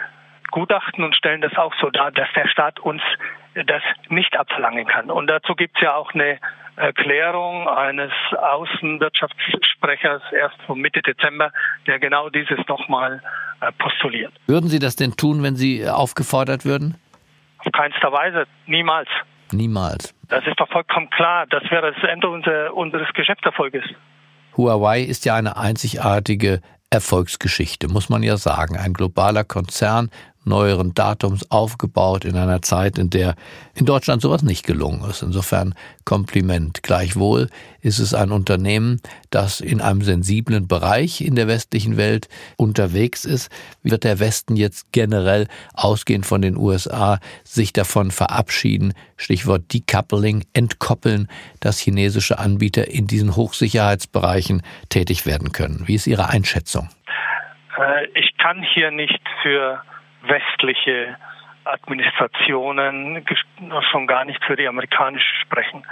Gutachten 0.51 1.05
und 1.05 1.15
stellen 1.15 1.41
das 1.41 1.57
auch 1.57 1.75
so 1.81 1.91
dar, 1.91 2.11
dass 2.11 2.29
der 2.35 2.49
Staat 2.49 2.81
uns 2.81 3.03
das 3.65 3.83
nicht 4.09 4.37
abverlangen 4.39 4.87
kann. 4.87 5.11
Und 5.11 5.27
dazu 5.27 5.55
gibt 5.55 5.77
es 5.77 5.83
ja 5.83 5.95
auch 5.95 6.13
eine 6.15 6.39
Erklärung 6.77 7.69
eines 7.69 8.13
Außenwirtschaftssprechers 8.31 10.23
erst 10.33 10.61
von 10.67 10.81
Mitte 10.81 11.03
Dezember, 11.03 11.51
der 11.87 11.99
genau 11.99 12.29
dieses 12.31 12.59
nochmal 12.69 13.21
äh, 13.61 13.73
postuliert. 13.73 14.33
Würden 14.47 14.69
Sie 14.69 14.79
das 14.79 14.95
denn 14.97 15.17
tun, 15.17 15.43
wenn 15.43 15.57
Sie 15.57 15.89
aufgefordert 15.89 16.65
würden? 16.65 16.97
Auf 17.59 17.73
keinster 17.73 18.13
Weise, 18.13 18.47
niemals. 18.67 19.09
Niemals. 19.53 20.15
Das 20.29 20.47
ist 20.47 20.61
doch 20.61 20.69
vollkommen 20.69 21.11
klar. 21.11 21.47
Das 21.47 21.65
wäre 21.71 21.93
das 21.93 22.11
Ende 22.11 22.29
unser, 22.29 22.75
unseres 22.75 23.13
Geschäftserfolges. 23.15 23.85
Huawei 24.57 25.01
ist 25.01 25.25
ja 25.25 25.35
eine 25.35 25.57
einzigartige 25.57 26.61
Erfolgsgeschichte, 26.91 27.89
muss 27.89 28.09
man 28.09 28.23
ja 28.23 28.37
sagen. 28.37 28.77
Ein 28.77 28.93
globaler 28.93 29.45
Konzern 29.45 30.11
neueren 30.49 30.95
Datums 30.95 31.51
aufgebaut 31.51 32.25
in 32.25 32.37
einer 32.37 32.63
Zeit, 32.63 32.99
in 32.99 33.11
der 33.11 33.35
in 33.75 33.87
Deutschland 33.87 34.23
sowas 34.23 34.43
nicht 34.43 34.67
gelungen 34.67 35.09
ist. 35.09 35.23
Insofern 35.23 35.75
Kompliment. 36.05 36.83
Gleichwohl 36.83 37.49
ist 37.81 37.99
es 37.99 38.15
ein 38.15 38.33
Unternehmen, 38.33 39.01
das 39.31 39.61
in 39.61 39.81
einem 39.81 40.03
sensiblen 40.03 40.67
Bereich 40.67 41.21
in 41.21 41.37
der 41.37 41.49
westlichen 41.49 41.97
Welt 41.97 42.29
unterwegs 42.57 43.25
ist. 43.25 43.51
Wie 43.83 43.91
wird 43.91 44.05
der 44.05 44.19
Westen 44.19 44.57
jetzt 44.57 44.91
generell 44.93 45.49
ausgehend 45.75 46.27
von 46.27 46.43
den 46.43 46.57
USA 46.57 47.21
sich 47.45 47.73
davon 47.73 48.11
verabschieden? 48.11 48.95
Stichwort 49.17 49.73
Decoupling, 49.73 50.45
entkoppeln, 50.55 51.29
dass 51.61 51.79
chinesische 51.79 52.39
Anbieter 52.39 52.89
in 52.89 53.07
diesen 53.07 53.37
Hochsicherheitsbereichen 53.37 54.63
tätig 54.89 55.27
werden 55.27 55.53
können. 55.53 55.83
Wie 55.87 55.95
ist 55.95 56.07
Ihre 56.07 56.31
Einschätzung? 56.31 56.89
Äh, 57.79 58.07
ich 58.15 58.37
kann 58.39 58.65
hier 58.75 58.91
nicht 58.91 59.21
für 59.43 59.83
westliche 60.29 61.17
Administrationen, 61.65 63.25
schon 63.91 64.07
gar 64.07 64.25
nicht 64.25 64.43
für 64.45 64.57
die 64.57 64.67
amerikanische 64.67 65.35
sprechen. 65.43 65.85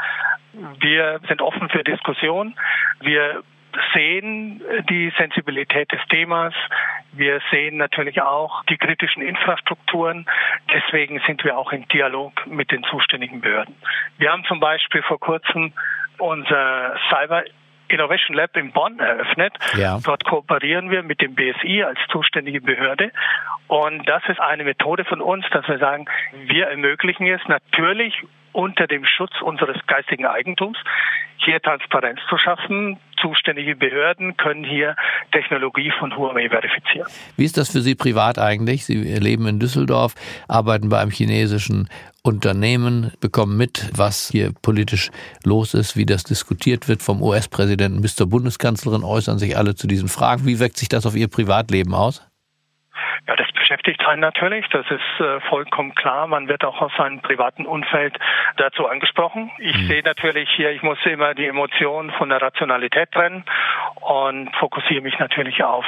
Wir 0.81 1.21
sind 1.29 1.43
offen 1.43 1.69
für 1.69 1.85
Diskussion. 1.85 2.55
Wir 3.01 3.43
sehen 3.95 4.63
die 4.89 5.13
Sensibilität 5.19 5.93
des 5.93 6.01
Themas. 6.09 6.55
Wir 7.13 7.41
sehen 7.51 7.77
natürlich 7.77 8.23
auch 8.23 8.65
die 8.65 8.79
kritischen 8.79 9.23
Infrastrukturen. 9.23 10.27
Deswegen 10.73 11.21
sind 11.27 11.45
wir 11.45 11.59
auch 11.59 11.73
im 11.73 11.87
Dialog 11.89 12.47
mit 12.47 12.71
den 12.71 12.83
zuständigen 12.85 13.41
Behörden. 13.41 13.75
Wir 14.19 14.33
haben 14.33 14.45
zum 14.45 14.61
Beispiel 14.61 15.03
vor 15.03 15.21
kurzem 15.21 15.73
unser 16.19 16.97
Cyber 17.11 17.45
Innovation 17.89 18.37
Lab 18.37 18.57
in 18.57 18.73
Bonn 18.73 18.99
eröffnet. 18.99 19.53
Ja. 19.77 19.99
Dort 20.03 20.25
kooperieren 20.25 20.91
wir 20.91 21.03
mit 21.03 21.21
dem 21.21 21.35
BSI 21.35 21.83
als 21.83 21.99
zuständige 22.11 22.61
Behörde. 22.61 23.13
Und 23.69 24.09
das 24.09 24.23
ist 24.29 24.41
eine 24.41 24.65
Methode 24.65 25.05
von 25.05 25.21
uns, 25.21 25.45
dass 25.51 25.67
wir 25.69 25.79
sagen, 25.79 26.07
wir 26.47 26.67
ermöglichen 26.69 27.27
es 27.27 27.41
natürlich 27.49 28.15
unter 28.57 28.87
dem 28.87 29.05
Schutz 29.05 29.33
unseres 29.43 29.77
geistigen 29.87 30.25
Eigentums, 30.25 30.79
hier 31.37 31.61
Transparenz 31.61 32.19
zu 32.31 32.39
schaffen. 32.39 32.99
Zuständige 33.21 33.77
Behörden 33.77 34.37
können 34.39 34.65
hier 34.65 34.97
Technologie 35.31 35.93
von 35.99 36.17
Huawei 36.17 36.49
verifizieren. 36.49 37.07
Wie 37.37 37.45
ist 37.45 37.59
das 37.59 37.71
für 37.71 37.83
Sie 37.83 37.95
privat 37.95 38.39
eigentlich? 38.39 38.87
Sie 38.87 38.95
leben 38.97 39.47
in 39.47 39.61
Düsseldorf, 39.61 40.15
arbeiten 40.49 40.89
bei 40.89 41.01
einem 41.01 41.11
chinesischen 41.11 41.89
Unternehmen, 42.23 43.13
bekommen 43.21 43.59
mit, 43.59 43.91
was 43.95 44.31
hier 44.31 44.53
politisch 44.63 45.11
los 45.45 45.75
ist, 45.75 45.97
wie 45.97 46.07
das 46.07 46.25
diskutiert 46.25 46.89
wird 46.89 47.03
vom 47.03 47.23
US-Präsidenten 47.23 48.01
bis 48.01 48.17
zur 48.17 48.29
Bundeskanzlerin, 48.29 49.05
äußern 49.05 49.39
sich 49.39 49.57
alle 49.57 49.75
zu 49.75 49.87
diesen 49.87 50.09
Fragen. 50.09 50.47
Wie 50.47 50.61
wirkt 50.61 50.79
sich 50.79 50.89
das 50.89 51.05
auf 51.05 51.15
Ihr 51.15 51.29
Privatleben 51.29 51.95
aus? 51.95 52.27
Ja, 53.29 53.37
das 53.37 53.46
beschäftigt 53.67 54.07
einen 54.07 54.21
natürlich. 54.21 54.65
Das 54.71 54.87
ist 54.91 55.21
äh, 55.21 55.41
vollkommen 55.49 55.95
klar. 55.95 56.27
Man 56.27 56.49
wird 56.49 56.65
auch 56.65 56.81
aus 56.81 56.93
seinem 56.97 57.21
privaten 57.21 57.67
Umfeld 57.67 58.17
dazu 58.57 58.87
angesprochen. 58.87 59.51
Ich 59.59 59.77
mhm. 59.77 59.87
sehe 59.89 60.03
natürlich 60.03 60.49
hier, 60.57 60.71
ich 60.71 60.83
muss 60.83 60.99
immer 61.05 61.35
die 61.35 61.47
Emotionen 61.47 62.11
von 62.13 62.29
der 62.29 62.41
Rationalität 62.41 63.11
trennen 63.11 63.45
und 64.01 64.55
fokussiere 64.57 65.03
mich 65.03 65.19
natürlich 65.19 65.65
auf 65.65 65.85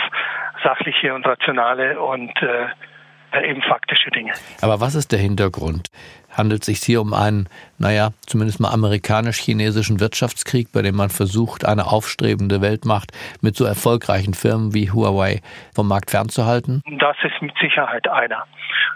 sachliche 0.65 1.15
und 1.15 1.25
rationale 1.27 2.01
und 2.01 2.33
äh, 2.43 3.49
eben 3.49 3.63
faktische 3.63 4.11
Dinge. 4.11 4.33
Aber 4.61 4.81
was 4.81 4.95
ist 4.95 5.13
der 5.13 5.21
Hintergrund? 5.21 5.89
Handelt 6.39 6.63
es 6.63 6.67
sich 6.67 6.79
hier 6.79 7.01
um 7.01 7.13
einen, 7.13 7.49
naja, 7.79 8.11
zumindest 8.27 8.61
mal 8.61 8.71
amerikanisch-chinesischen 8.71 10.01
Wirtschaftskrieg, 10.01 10.69
bei 10.73 10.83
dem 10.83 10.97
man 10.97 11.11
versucht, 11.11 11.67
eine 11.67 11.87
aufstrebende 11.87 12.63
Weltmacht 12.63 13.13
mit 13.43 13.57
so 13.57 13.65
erfolgreichen 13.65 14.35
Firmen 14.35 14.73
wie 14.73 14.91
Huawei 14.91 15.41
vom 15.75 15.89
Markt 15.89 16.11
fernzuhalten? 16.11 16.83
Das 16.99 17.17
ist 17.23 17.43
mit 17.43 17.53
Sicherheit 17.61 18.09
einer. 18.09 18.45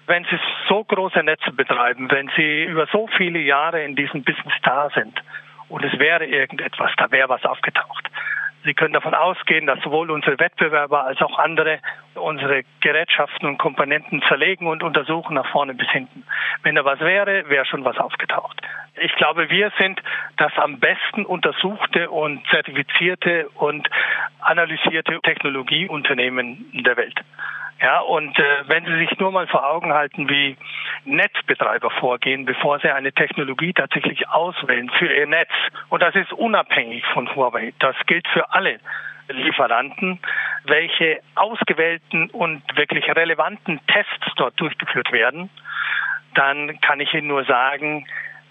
Wenn 0.06 0.24
Sie 0.24 0.38
so 0.68 0.84
große 0.84 1.22
Netze 1.22 1.52
betreiben, 1.52 2.10
wenn 2.10 2.30
Sie 2.36 2.64
über 2.64 2.86
so 2.92 3.08
viele 3.16 3.40
Jahre 3.40 3.82
in 3.82 3.96
diesem 3.96 4.22
Business 4.24 4.54
da 4.62 4.88
sind 4.94 5.20
und 5.68 5.84
es 5.84 5.98
wäre 5.98 6.24
irgendetwas, 6.24 6.90
da 6.96 7.10
wäre 7.10 7.28
was 7.28 7.44
aufgetaucht, 7.44 8.08
Sie 8.64 8.74
können 8.74 8.94
davon 8.94 9.14
ausgehen, 9.14 9.66
dass 9.66 9.80
sowohl 9.80 10.10
unsere 10.10 10.38
Wettbewerber 10.38 11.04
als 11.04 11.20
auch 11.20 11.38
andere 11.38 11.80
unsere 12.14 12.62
Gerätschaften 12.80 13.48
und 13.48 13.58
Komponenten 13.58 14.22
zerlegen 14.28 14.66
und 14.66 14.82
untersuchen 14.82 15.34
nach 15.34 15.50
vorne 15.50 15.74
bis 15.74 15.88
hinten. 15.90 16.24
Wenn 16.62 16.74
da 16.74 16.84
was 16.84 17.00
wäre, 17.00 17.48
wäre 17.48 17.64
schon 17.64 17.84
was 17.84 17.96
aufgetaucht. 17.98 18.60
Ich 19.00 19.14
glaube, 19.16 19.48
wir 19.50 19.72
sind 19.78 20.00
das 20.36 20.52
am 20.56 20.78
besten 20.78 21.24
untersuchte 21.24 22.10
und 22.10 22.46
zertifizierte 22.48 23.48
und 23.54 23.88
analysierte 24.40 25.18
Technologieunternehmen 25.22 26.82
der 26.84 26.96
Welt. 26.96 27.18
Ja, 27.82 27.98
und 27.98 28.38
äh, 28.38 28.68
wenn 28.68 28.84
Sie 28.84 28.96
sich 28.98 29.18
nur 29.18 29.32
mal 29.32 29.48
vor 29.48 29.68
Augen 29.68 29.92
halten, 29.92 30.28
wie 30.28 30.56
Netzbetreiber 31.04 31.90
vorgehen, 31.90 32.44
bevor 32.44 32.78
sie 32.78 32.88
eine 32.88 33.12
Technologie 33.12 33.72
tatsächlich 33.72 34.28
auswählen 34.28 34.88
für 34.90 35.12
ihr 35.12 35.26
Netz, 35.26 35.50
und 35.88 36.00
das 36.00 36.14
ist 36.14 36.32
unabhängig 36.32 37.04
von 37.06 37.34
Huawei, 37.34 37.74
das 37.80 37.96
gilt 38.06 38.28
für 38.28 38.52
alle 38.52 38.78
Lieferanten, 39.28 40.20
welche 40.64 41.20
ausgewählten 41.34 42.30
und 42.30 42.62
wirklich 42.76 43.04
relevanten 43.08 43.80
Tests 43.88 44.32
dort 44.36 44.60
durchgeführt 44.60 45.10
werden, 45.10 45.50
dann 46.34 46.80
kann 46.82 47.00
ich 47.00 47.12
Ihnen 47.14 47.26
nur 47.26 47.44
sagen, 47.44 48.06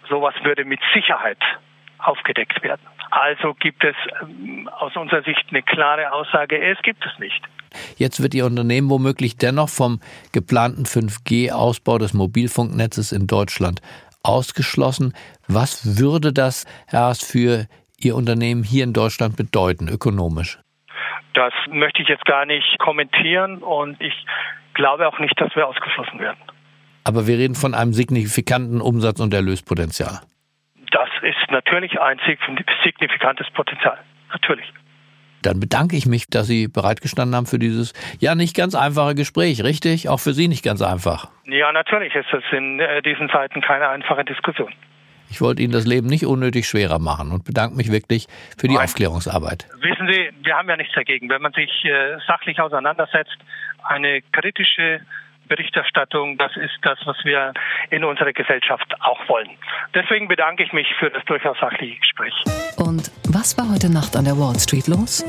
sowas 0.09 0.35
würde 0.43 0.65
mit 0.65 0.81
Sicherheit 0.93 1.39
aufgedeckt 1.99 2.61
werden. 2.63 2.85
Also 3.11 3.53
gibt 3.53 3.83
es 3.85 3.95
ähm, 4.21 4.69
aus 4.77 4.93
unserer 4.97 5.21
Sicht 5.21 5.45
eine 5.51 5.61
klare 5.63 6.11
Aussage, 6.11 6.61
es 6.61 6.81
gibt 6.81 7.05
es 7.05 7.17
nicht. 7.17 7.41
Jetzt 7.97 8.21
wird 8.21 8.33
Ihr 8.33 8.45
Unternehmen 8.45 8.89
womöglich 8.89 9.37
dennoch 9.37 9.69
vom 9.69 9.99
geplanten 10.31 10.85
5G-Ausbau 10.85 11.97
des 11.97 12.13
Mobilfunknetzes 12.13 13.11
in 13.11 13.27
Deutschland 13.27 13.81
ausgeschlossen. 14.23 15.13
Was 15.47 15.99
würde 15.99 16.33
das, 16.33 16.65
Herr 16.87 17.01
Haas, 17.01 17.23
für 17.23 17.67
Ihr 17.97 18.15
Unternehmen 18.15 18.63
hier 18.63 18.83
in 18.83 18.93
Deutschland 18.93 19.37
bedeuten, 19.37 19.87
ökonomisch? 19.87 20.59
Das 21.33 21.53
möchte 21.69 22.01
ich 22.01 22.09
jetzt 22.09 22.25
gar 22.25 22.45
nicht 22.45 22.77
kommentieren 22.79 23.59
und 23.59 24.01
ich 24.01 24.13
glaube 24.73 25.07
auch 25.07 25.19
nicht, 25.19 25.39
dass 25.39 25.55
wir 25.55 25.67
ausgeschlossen 25.67 26.19
werden. 26.19 26.39
Aber 27.03 27.25
wir 27.25 27.37
reden 27.37 27.55
von 27.55 27.73
einem 27.73 27.93
signifikanten 27.93 28.81
Umsatz- 28.81 29.19
und 29.19 29.33
Erlöspotenzial. 29.33 30.21
Das 30.91 31.09
ist 31.21 31.51
natürlich 31.51 31.99
ein 31.99 32.19
signifikantes 32.83 33.47
Potenzial. 33.51 33.97
Natürlich. 34.31 34.65
Dann 35.41 35.59
bedanke 35.59 35.95
ich 35.95 36.05
mich, 36.05 36.27
dass 36.27 36.47
Sie 36.47 36.67
bereitgestanden 36.67 37.35
haben 37.35 37.45
für 37.45 37.59
dieses 37.59 37.93
ja 38.19 38.35
nicht 38.35 38.55
ganz 38.55 38.75
einfache 38.75 39.15
Gespräch, 39.15 39.63
richtig? 39.63 40.09
Auch 40.09 40.19
für 40.19 40.33
Sie 40.33 40.47
nicht 40.47 40.63
ganz 40.63 40.81
einfach. 40.81 41.29
Ja, 41.45 41.71
natürlich 41.71 42.13
ist 42.15 42.31
es 42.31 42.43
in 42.51 42.79
äh, 42.79 43.01
diesen 43.01 43.29
Zeiten 43.29 43.61
keine 43.61 43.89
einfache 43.89 44.23
Diskussion. 44.23 44.71
Ich 45.29 45.39
wollte 45.39 45.61
Ihnen 45.61 45.71
das 45.71 45.87
Leben 45.87 46.07
nicht 46.07 46.25
unnötig 46.25 46.67
schwerer 46.67 46.99
machen 46.99 47.31
und 47.31 47.45
bedanke 47.45 47.75
mich 47.77 47.89
wirklich 47.91 48.27
für 48.57 48.67
die 48.67 48.75
Nein. 48.75 48.83
Aufklärungsarbeit. 48.83 49.65
Wissen 49.79 50.07
Sie, 50.11 50.29
wir 50.43 50.55
haben 50.55 50.69
ja 50.69 50.75
nichts 50.75 50.93
dagegen, 50.93 51.29
wenn 51.29 51.41
man 51.41 51.53
sich 51.53 51.85
äh, 51.85 52.17
sachlich 52.27 52.59
auseinandersetzt, 52.59 53.37
eine 53.83 54.21
kritische 54.33 54.99
Berichterstattung, 55.51 56.37
das 56.37 56.55
ist 56.55 56.79
das, 56.81 56.97
was 57.03 57.17
wir 57.25 57.53
in 57.89 58.05
unserer 58.05 58.31
Gesellschaft 58.31 58.87
auch 59.01 59.19
wollen. 59.27 59.49
Deswegen 59.93 60.29
bedanke 60.29 60.63
ich 60.63 60.71
mich 60.71 60.87
für 60.97 61.09
das 61.09 61.25
durchaus 61.25 61.57
sachliche 61.59 61.99
Gespräch. 61.99 62.33
Und 62.77 63.11
was 63.27 63.57
war 63.57 63.69
heute 63.69 63.91
Nacht 63.91 64.15
an 64.15 64.23
der 64.23 64.37
Wall 64.37 64.57
Street 64.57 64.87
los? 64.87 65.25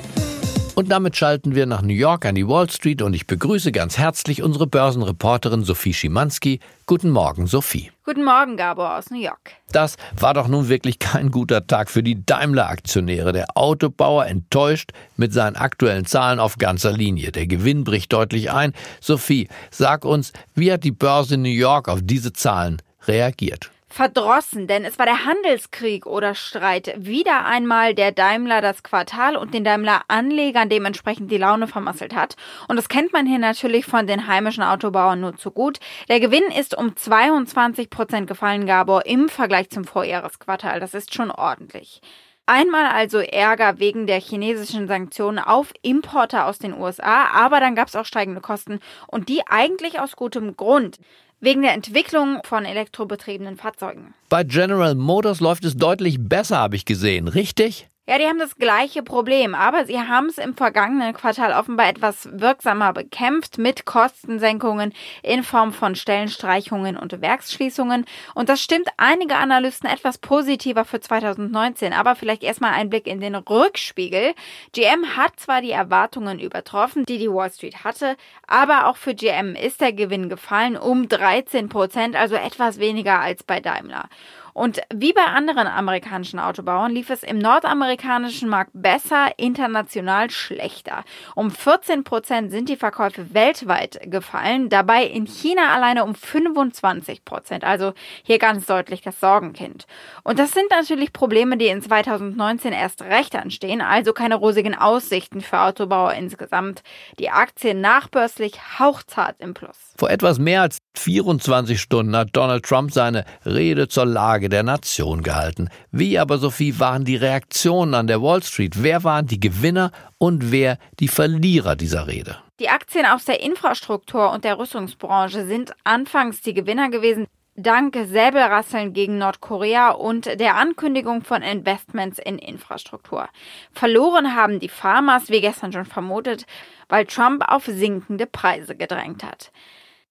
Und 0.75 0.91
damit 0.91 1.17
schalten 1.17 1.55
wir 1.55 1.67
nach 1.67 1.83
New 1.83 1.93
York 1.93 2.25
an 2.25 2.35
die 2.35 2.49
Wall 2.49 2.71
Street 2.71 3.03
und 3.03 3.13
ich 3.13 3.27
begrüße 3.27 3.73
ganz 3.73 3.99
herzlich 3.99 4.43
unsere 4.43 4.67
Börsenreporterin 4.67 5.65
Sophie 5.65 5.93
Schimanski. 5.93 6.61
Guten 6.87 7.11
Morgen, 7.11 7.47
Sophie. 7.47 7.91
Guten 8.05 8.25
Morgen, 8.25 8.57
Gabor 8.57 8.97
aus 8.97 9.11
New 9.11 9.21
York. 9.21 9.53
Das 9.71 9.97
war 10.19 10.33
doch 10.33 10.49
nun 10.49 10.71
wirklich 10.71 10.99
kein 10.99 11.31
guter 11.31 11.67
Tag 11.67 11.91
für 11.91 12.03
die 12.03 12.25
Daimler-Aktionäre. 12.25 13.35
Der 13.35 13.55
Autobauer 13.55 14.25
enttäuscht 14.25 14.93
mit 15.19 15.35
seinen 15.35 15.57
aktuellen 15.57 16.07
Zahlen 16.07 16.41
auf 16.41 16.57
ganzer 16.57 16.93
Linie. 16.93 17.33
Der 17.33 17.47
Gewinn 17.47 17.85
bricht 17.85 18.11
deutlich 18.15 18.51
ein. 18.51 18.73
Sophie, 18.99 19.49
sag 19.71 20.07
uns, 20.07 20.33
wie 20.55 20.73
hat 20.73 20.85
die 20.85 20.91
Börse 20.91 21.35
in 21.35 21.43
New 21.43 21.51
York 21.51 21.91
auf 21.91 22.01
diese 22.03 22.33
Zahlen 22.33 22.81
reagiert? 23.07 23.71
Verdrossen, 23.93 24.67
denn 24.67 24.85
es 24.85 24.99
war 24.99 25.07
der 25.07 25.27
Handelskrieg 25.27 26.07
oder 26.07 26.35
Streit 26.35 26.95
wieder 26.97 27.45
einmal, 27.45 27.95
der 27.95 28.11
Daimler 28.11 28.61
das 28.61 28.83
Quartal 28.83 29.37
und 29.37 29.55
den 29.55 29.65
Daimler-Anlegern 29.65 30.69
dementsprechend 30.69 31.31
die 31.31 31.39
Laune 31.39 31.69
vermasselt 31.69 32.15
hat. 32.15 32.37
Und 32.69 32.77
das 32.77 32.89
kennt 32.89 33.13
man 33.13 33.27
hier 33.27 33.39
natürlich 33.39 33.85
von 33.85 34.07
den 34.07 34.27
heimischen 34.27 34.65
Autobauern 34.65 35.21
nur 35.21 35.37
zu 35.37 35.51
gut. 35.51 35.79
Der 36.09 36.21
Gewinn 36.21 36.45
ist 36.59 36.77
um 36.77 36.97
22 36.97 37.91
Prozent 37.91 38.27
gefallen, 38.27 38.67
Gabor, 38.67 39.07
im 39.07 39.29
Vergleich 39.29 39.71
zum 39.71 39.85
Vorjahresquartal. 39.85 40.81
Das 40.81 40.95
ist 40.95 41.15
schon 41.15 41.31
ordentlich. 41.31 42.01
Einmal 42.47 42.87
also 42.87 43.19
Ärger 43.19 43.79
wegen 43.79 44.09
der 44.09 44.21
chinesischen 44.21 44.89
Sanktionen 44.89 45.39
auf 45.39 45.73
Importer 45.83 46.47
aus 46.47 46.59
den 46.59 46.75
USA, 46.75 47.27
aber 47.33 47.61
dann 47.61 47.77
gab 47.77 47.87
es 47.87 47.95
auch 47.95 48.05
steigende 48.05 48.41
Kosten 48.41 48.81
und 49.07 49.29
die 49.29 49.47
eigentlich 49.47 50.01
aus 50.01 50.17
gutem 50.17 50.57
Grund 50.57 50.99
wegen 51.43 51.61
der 51.61 51.75
Entwicklung 51.75 52.41
von 52.45 52.65
elektrobetriebenen 52.65 53.59
Fahrzeugen. 53.59 54.15
Bei 54.31 54.45
General 54.45 54.95
Motors 54.95 55.41
läuft 55.41 55.65
es 55.65 55.77
deutlich 55.77 56.17
besser, 56.19 56.57
habe 56.59 56.77
ich 56.77 56.87
gesehen, 56.87 57.29
richtig? 57.29 57.91
Ja, 58.05 58.19
die 58.19 58.27
haben 58.27 58.41
das 58.41 58.57
gleiche 58.57 59.05
Problem, 59.05 59.55
aber 59.55 59.85
sie 59.85 60.01
haben 60.01 60.27
es 60.27 60.37
im 60.37 60.57
vergangenen 60.57 61.15
Quartal 61.15 61.53
offenbar 61.53 61.89
etwas 61.89 62.29
wirksamer 62.33 62.93
bekämpft 62.93 63.59
mit 63.59 63.85
Kostensenkungen 63.85 64.93
in 65.23 65.45
Form 65.45 65.73
von 65.73 65.95
Stellenstreichungen 65.95 66.97
und 66.97 67.23
Werksschließungen. 67.23 68.05
Und 68.35 68.49
das 68.49 68.61
stimmt 68.61 68.89
einige 68.97 69.37
Analysten 69.37 69.89
etwas 69.89 70.19
positiver 70.19 70.85
für 70.85 70.99
2019. 70.99 71.93
Aber 71.93 72.17
vielleicht 72.17 72.43
erstmal 72.43 72.73
ein 72.73 72.91
Blick 72.91 73.07
in 73.07 73.21
den 73.21 73.37
Rückspiegel. 73.37 74.35
GM 74.73 75.17
hat 75.17 75.39
zwar 75.39 75.61
die 75.61 75.71
Erwartungen 75.71 76.41
übertroffen, 76.41 77.05
die 77.07 77.19
die 77.19 77.31
Wall 77.31 77.53
Street 77.53 77.85
hatte, 77.85 78.17
aber 78.49 78.89
auch 78.89 78.97
für 78.97 79.15
GM 79.15 79.55
ist 79.55 79.81
der 79.81 79.93
Gewinn 79.93 80.29
gefallen 80.29 80.77
um 80.77 81.09
13 81.09 81.69
Prozent, 81.69 82.17
also 82.17 82.35
etwas 82.35 82.81
weniger 82.81 83.21
als 83.21 83.45
bei 83.45 83.61
Daimler. 83.61 84.09
Und 84.55 84.81
wie 84.95 85.13
bei 85.13 85.25
anderen 85.25 85.67
amerikanischen 85.67 86.39
Autobauern 86.39 86.93
lief 86.93 87.11
es 87.11 87.23
im 87.23 87.39
nordamerikanischen 87.39 88.49
Markt 88.49 88.73
besser, 88.75 89.31
international 89.37 90.31
schlechter. 90.31 91.05
Um 91.35 91.51
14 91.51 92.05
Prozent 92.05 92.51
sind 92.51 92.69
die 92.69 92.77
Verkäufe 92.77 93.35
weltweit 93.35 94.01
gefallen, 94.05 94.69
dabei 94.69 95.05
in 95.05 95.27
China 95.27 95.75
alleine 95.75 96.05
um 96.05 96.15
25 96.15 97.25
Prozent. 97.25 97.65
Also 97.65 97.95
hier 98.23 98.39
ganz 98.39 98.67
deutlich 98.67 99.01
das 99.01 99.21
Sorgenkind. 99.21 99.87
Und 100.23 100.39
das 100.39 100.53
sind 100.53 100.71
natürlich 100.71 101.13
Probleme, 101.13 101.57
die 101.57 101.69
in 101.69 101.83
2019 101.83 102.73
erst 102.73 103.03
recht 103.03 103.35
anstehen, 103.35 103.81
also 103.81 104.13
keine 104.13 104.35
rosigen 104.35 104.75
Aussichten 104.75 105.41
für 105.41 105.61
Autobauer 105.61 106.13
insgesamt. 106.15 106.83
Die 107.19 107.31
Aktien 107.31 107.81
nachbörslich 107.81 108.55
hauchzart 108.79 109.37
im 109.39 109.55
Plus. 109.55 109.77
Vor 109.97 110.11
etwas 110.11 110.39
mehr 110.39 110.63
als 110.63 110.79
24 110.97 111.81
Stunden 111.81 112.15
hat 112.17 112.31
Donald 112.33 112.65
Trump 112.65 112.93
seine 112.93 113.25
Rede 113.45 113.89
zur 113.89 114.07
Lage 114.07 114.42
der 114.49 114.63
Nation 114.63 115.23
gehalten. 115.23 115.69
Wie 115.91 116.19
aber, 116.19 116.39
Sophie, 116.39 116.79
waren 116.79 117.05
die 117.05 117.17
Reaktionen 117.17 117.95
an 117.95 118.07
der 118.07 118.23
Wall 118.23 118.43
Street? 118.43 118.83
Wer 118.83 119.05
waren 119.05 119.27
die 119.27 119.41
Gewinner 119.41 119.93
und 120.19 120.51
wer 120.51 120.79
die 121.01 121.09
Verlierer 121.09 121.77
dieser 121.77 122.07
Rede? 122.07 122.37
Die 122.61 122.69
Aktien 122.69 123.07
aus 123.07 123.25
der 123.25 123.41
Infrastruktur 123.41 124.31
und 124.31 124.45
der 124.45 124.59
Rüstungsbranche 124.59 125.47
sind 125.47 125.75
anfangs 125.85 126.43
die 126.43 126.55
Gewinner 126.55 126.91
gewesen. 126.91 127.27
Dank 127.55 127.95
Säbelrasseln 127.95 128.95
gegen 128.95 129.19
Nordkorea 129.19 129.91
und 129.91 130.25
der 130.41 130.57
Ankündigung 130.57 131.23
von 131.23 131.43
Investments 131.43 132.19
in 132.19 132.39
Infrastruktur. 132.39 133.29
Verloren 133.73 134.35
haben 134.35 134.59
die 134.59 134.71
Farmers, 134.71 135.29
wie 135.29 135.43
gestern 135.43 135.71
schon 135.71 135.85
vermutet, 135.85 136.47
weil 136.89 137.05
Trump 137.05 137.45
auf 137.47 137.67
sinkende 137.67 138.25
Preise 138.25 138.75
gedrängt 138.75 139.23
hat. 139.23 139.53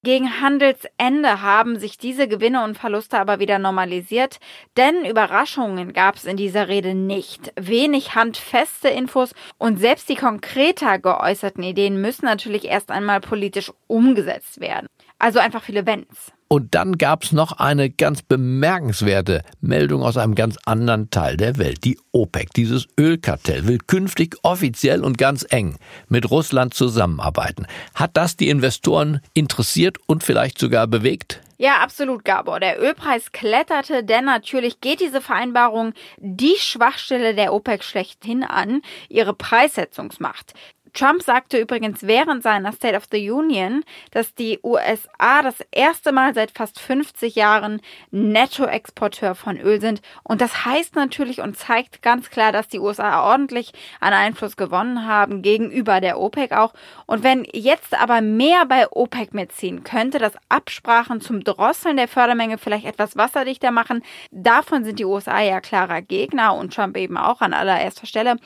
Gegen 0.03 0.41
Handelsende 0.41 1.43
haben 1.43 1.77
sich 1.77 1.99
diese 1.99 2.27
Gewinne 2.27 2.63
und 2.63 2.75
Verluste 2.75 3.19
aber 3.19 3.39
wieder 3.39 3.59
normalisiert, 3.59 4.39
denn 4.75 5.05
Überraschungen 5.05 5.93
gab 5.93 6.15
es 6.15 6.25
in 6.25 6.37
dieser 6.37 6.67
Rede 6.67 6.95
nicht. 6.95 7.53
Wenig 7.55 8.15
handfeste 8.15 8.89
Infos 8.89 9.35
und 9.59 9.77
selbst 9.77 10.09
die 10.09 10.15
konkreter 10.15 10.97
geäußerten 10.97 11.63
Ideen 11.63 12.01
müssen 12.01 12.25
natürlich 12.25 12.65
erst 12.65 12.89
einmal 12.89 13.21
politisch 13.21 13.71
umgesetzt 13.85 14.59
werden. 14.59 14.87
Also 15.19 15.37
einfach 15.37 15.61
viele 15.61 15.85
Wenns. 15.85 16.33
Und 16.51 16.75
dann 16.75 16.97
gab 16.97 17.23
es 17.23 17.31
noch 17.31 17.53
eine 17.53 17.89
ganz 17.89 18.23
bemerkenswerte 18.23 19.41
Meldung 19.61 20.03
aus 20.03 20.17
einem 20.17 20.35
ganz 20.35 20.57
anderen 20.65 21.09
Teil 21.09 21.37
der 21.37 21.55
Welt. 21.57 21.85
Die 21.85 21.97
OPEC, 22.11 22.53
dieses 22.53 22.89
Ölkartell, 22.99 23.67
will 23.67 23.77
künftig 23.77 24.35
offiziell 24.43 25.05
und 25.05 25.17
ganz 25.17 25.45
eng 25.49 25.77
mit 26.09 26.29
Russland 26.29 26.73
zusammenarbeiten. 26.73 27.67
Hat 27.95 28.17
das 28.17 28.35
die 28.35 28.49
Investoren 28.49 29.21
interessiert 29.33 29.97
und 30.07 30.25
vielleicht 30.25 30.57
sogar 30.57 30.87
bewegt? 30.87 31.39
Ja, 31.57 31.77
absolut, 31.77 32.25
Gabor. 32.25 32.59
Der 32.59 32.81
Ölpreis 32.81 33.31
kletterte, 33.31 34.03
denn 34.03 34.25
natürlich 34.25 34.81
geht 34.81 34.99
diese 34.99 35.21
Vereinbarung 35.21 35.93
die 36.17 36.55
Schwachstelle 36.57 37.33
der 37.33 37.53
OPEC 37.53 37.81
schlechthin 37.81 38.43
an, 38.43 38.81
ihre 39.07 39.33
Preissetzungsmacht. 39.33 40.53
Trump 40.93 41.21
sagte 41.23 41.57
übrigens 41.57 42.03
während 42.03 42.43
seiner 42.43 42.71
State 42.71 42.95
of 42.95 43.03
the 43.11 43.31
Union, 43.31 43.83
dass 44.11 44.35
die 44.35 44.59
USA 44.63 45.41
das 45.41 45.55
erste 45.71 46.11
Mal 46.11 46.33
seit 46.33 46.51
fast 46.51 46.79
50 46.79 47.35
Jahren 47.35 47.81
Nettoexporteur 48.11 49.35
von 49.35 49.57
Öl 49.57 49.79
sind. 49.79 50.01
Und 50.23 50.41
das 50.41 50.65
heißt 50.65 50.95
natürlich 50.95 51.41
und 51.41 51.57
zeigt 51.57 52.01
ganz 52.01 52.29
klar, 52.29 52.51
dass 52.51 52.67
die 52.67 52.79
USA 52.79 53.23
ordentlich 53.31 53.73
an 53.99 54.13
Einfluss 54.13 54.57
gewonnen 54.57 55.05
haben 55.05 55.41
gegenüber 55.41 56.01
der 56.01 56.19
OPEC 56.19 56.51
auch. 56.51 56.73
Und 57.05 57.23
wenn 57.23 57.45
jetzt 57.53 57.97
aber 57.99 58.21
mehr 58.21 58.65
bei 58.65 58.87
OPEC 58.89 59.33
mitziehen, 59.33 59.83
könnte 59.83 60.19
das 60.19 60.33
Absprachen 60.49 61.21
zum 61.21 61.43
Drosseln 61.43 61.97
der 61.97 62.07
Fördermenge 62.07 62.57
vielleicht 62.57 62.85
etwas 62.85 63.15
wasserdichter 63.15 63.71
machen. 63.71 64.03
Davon 64.31 64.83
sind 64.83 64.99
die 64.99 65.05
USA 65.05 65.41
ja 65.41 65.61
klarer 65.61 66.01
Gegner 66.01 66.55
und 66.55 66.73
Trump 66.73 66.97
eben 66.97 67.17
auch 67.17 67.41
an 67.41 67.53
allererster 67.53 68.05
Stelle. 68.05 68.37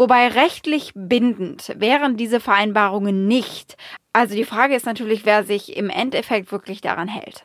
Wobei 0.00 0.28
rechtlich 0.28 0.92
bindend 0.94 1.74
wären 1.76 2.16
diese 2.16 2.40
Vereinbarungen 2.40 3.28
nicht. 3.28 3.76
Also 4.14 4.34
die 4.34 4.46
Frage 4.46 4.74
ist 4.74 4.86
natürlich, 4.86 5.26
wer 5.26 5.44
sich 5.44 5.76
im 5.76 5.90
Endeffekt 5.90 6.50
wirklich 6.52 6.80
daran 6.80 7.06
hält. 7.06 7.44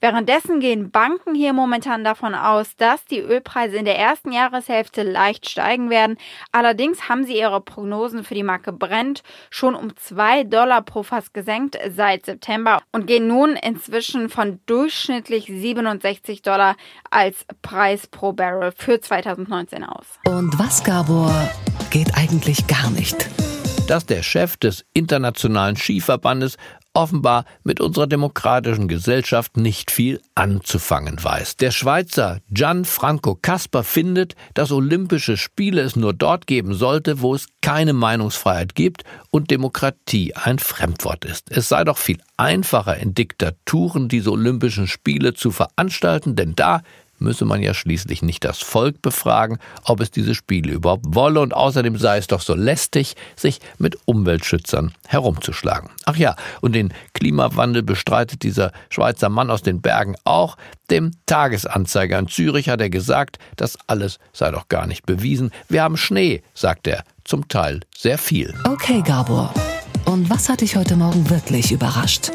Währenddessen 0.00 0.60
gehen 0.60 0.92
Banken 0.92 1.34
hier 1.34 1.52
momentan 1.52 2.04
davon 2.04 2.36
aus, 2.36 2.76
dass 2.76 3.04
die 3.06 3.18
Ölpreise 3.18 3.76
in 3.76 3.86
der 3.86 3.98
ersten 3.98 4.30
Jahreshälfte 4.30 5.02
leicht 5.02 5.50
steigen 5.50 5.90
werden. 5.90 6.16
Allerdings 6.52 7.08
haben 7.08 7.24
sie 7.24 7.36
ihre 7.36 7.60
Prognosen 7.60 8.22
für 8.22 8.34
die 8.34 8.44
Marke 8.44 8.72
Brent 8.72 9.24
schon 9.50 9.74
um 9.74 9.96
2 9.96 10.44
Dollar 10.44 10.82
pro 10.82 11.02
Fass 11.02 11.32
gesenkt 11.32 11.76
seit 11.88 12.26
September 12.26 12.82
und 12.92 13.08
gehen 13.08 13.26
nun 13.26 13.56
inzwischen 13.56 14.28
von 14.28 14.60
durchschnittlich 14.66 15.46
67 15.46 16.42
Dollar 16.42 16.76
als 17.10 17.44
Preis 17.62 18.06
pro 18.06 18.32
Barrel 18.32 18.70
für 18.76 19.00
2019 19.00 19.82
aus. 19.82 20.20
Und 20.24 20.56
was, 20.56 20.84
Gabor, 20.84 21.32
geht 21.96 22.14
eigentlich 22.14 22.66
gar 22.66 22.90
nicht? 22.90 23.26
dass 23.86 24.04
der 24.04 24.24
Chef 24.24 24.56
des 24.56 24.84
Internationalen 24.94 25.76
Skiverbandes 25.76 26.56
offenbar 26.92 27.44
mit 27.62 27.80
unserer 27.80 28.06
demokratischen 28.06 28.88
Gesellschaft 28.88 29.56
nicht 29.56 29.90
viel 29.90 30.20
anzufangen 30.34 31.22
weiß. 31.22 31.56
Der 31.58 31.70
Schweizer 31.70 32.40
Gianfranco 32.50 33.36
Kasper 33.40 33.84
findet, 33.84 34.34
dass 34.54 34.72
Olympische 34.72 35.36
Spiele 35.36 35.82
es 35.82 35.94
nur 35.94 36.14
dort 36.14 36.46
geben 36.46 36.74
sollte, 36.74 37.20
wo 37.20 37.34
es 37.34 37.46
keine 37.60 37.92
Meinungsfreiheit 37.92 38.74
gibt 38.74 39.04
und 39.30 39.50
Demokratie 39.50 40.34
ein 40.34 40.58
Fremdwort 40.58 41.24
ist. 41.24 41.50
Es 41.50 41.68
sei 41.68 41.84
doch 41.84 41.98
viel 41.98 42.18
einfacher, 42.36 42.96
in 42.96 43.14
Diktaturen 43.14 44.08
diese 44.08 44.32
Olympischen 44.32 44.88
Spiele 44.88 45.34
zu 45.34 45.52
veranstalten, 45.52 46.34
denn 46.34 46.56
da 46.56 46.82
müsse 47.18 47.44
man 47.44 47.62
ja 47.62 47.74
schließlich 47.74 48.22
nicht 48.22 48.44
das 48.44 48.58
Volk 48.58 49.02
befragen, 49.02 49.58
ob 49.84 50.00
es 50.00 50.10
diese 50.10 50.34
Spiele 50.34 50.72
überhaupt 50.72 51.04
wolle, 51.08 51.40
und 51.40 51.54
außerdem 51.54 51.96
sei 51.98 52.18
es 52.18 52.26
doch 52.26 52.40
so 52.40 52.54
lästig, 52.54 53.14
sich 53.36 53.60
mit 53.78 53.96
Umweltschützern 54.04 54.92
herumzuschlagen. 55.06 55.90
Ach 56.04 56.16
ja, 56.16 56.36
und 56.60 56.74
den 56.74 56.92
Klimawandel 57.14 57.82
bestreitet 57.82 58.42
dieser 58.42 58.72
Schweizer 58.90 59.28
Mann 59.28 59.50
aus 59.50 59.62
den 59.62 59.80
Bergen 59.80 60.16
auch. 60.24 60.56
Dem 60.90 61.12
Tagesanzeiger 61.26 62.18
in 62.18 62.28
Zürich 62.28 62.68
hat 62.68 62.80
er 62.80 62.90
gesagt, 62.90 63.38
das 63.56 63.78
alles 63.86 64.18
sei 64.32 64.50
doch 64.50 64.68
gar 64.68 64.86
nicht 64.86 65.06
bewiesen. 65.06 65.50
Wir 65.68 65.82
haben 65.82 65.96
Schnee, 65.96 66.42
sagt 66.54 66.86
er, 66.86 67.04
zum 67.24 67.48
Teil 67.48 67.80
sehr 67.96 68.18
viel. 68.18 68.54
Okay, 68.64 69.02
Gabor. 69.02 69.52
Und 70.04 70.30
was 70.30 70.48
hat 70.48 70.60
dich 70.60 70.76
heute 70.76 70.96
Morgen 70.96 71.28
wirklich 71.28 71.72
überrascht? 71.72 72.30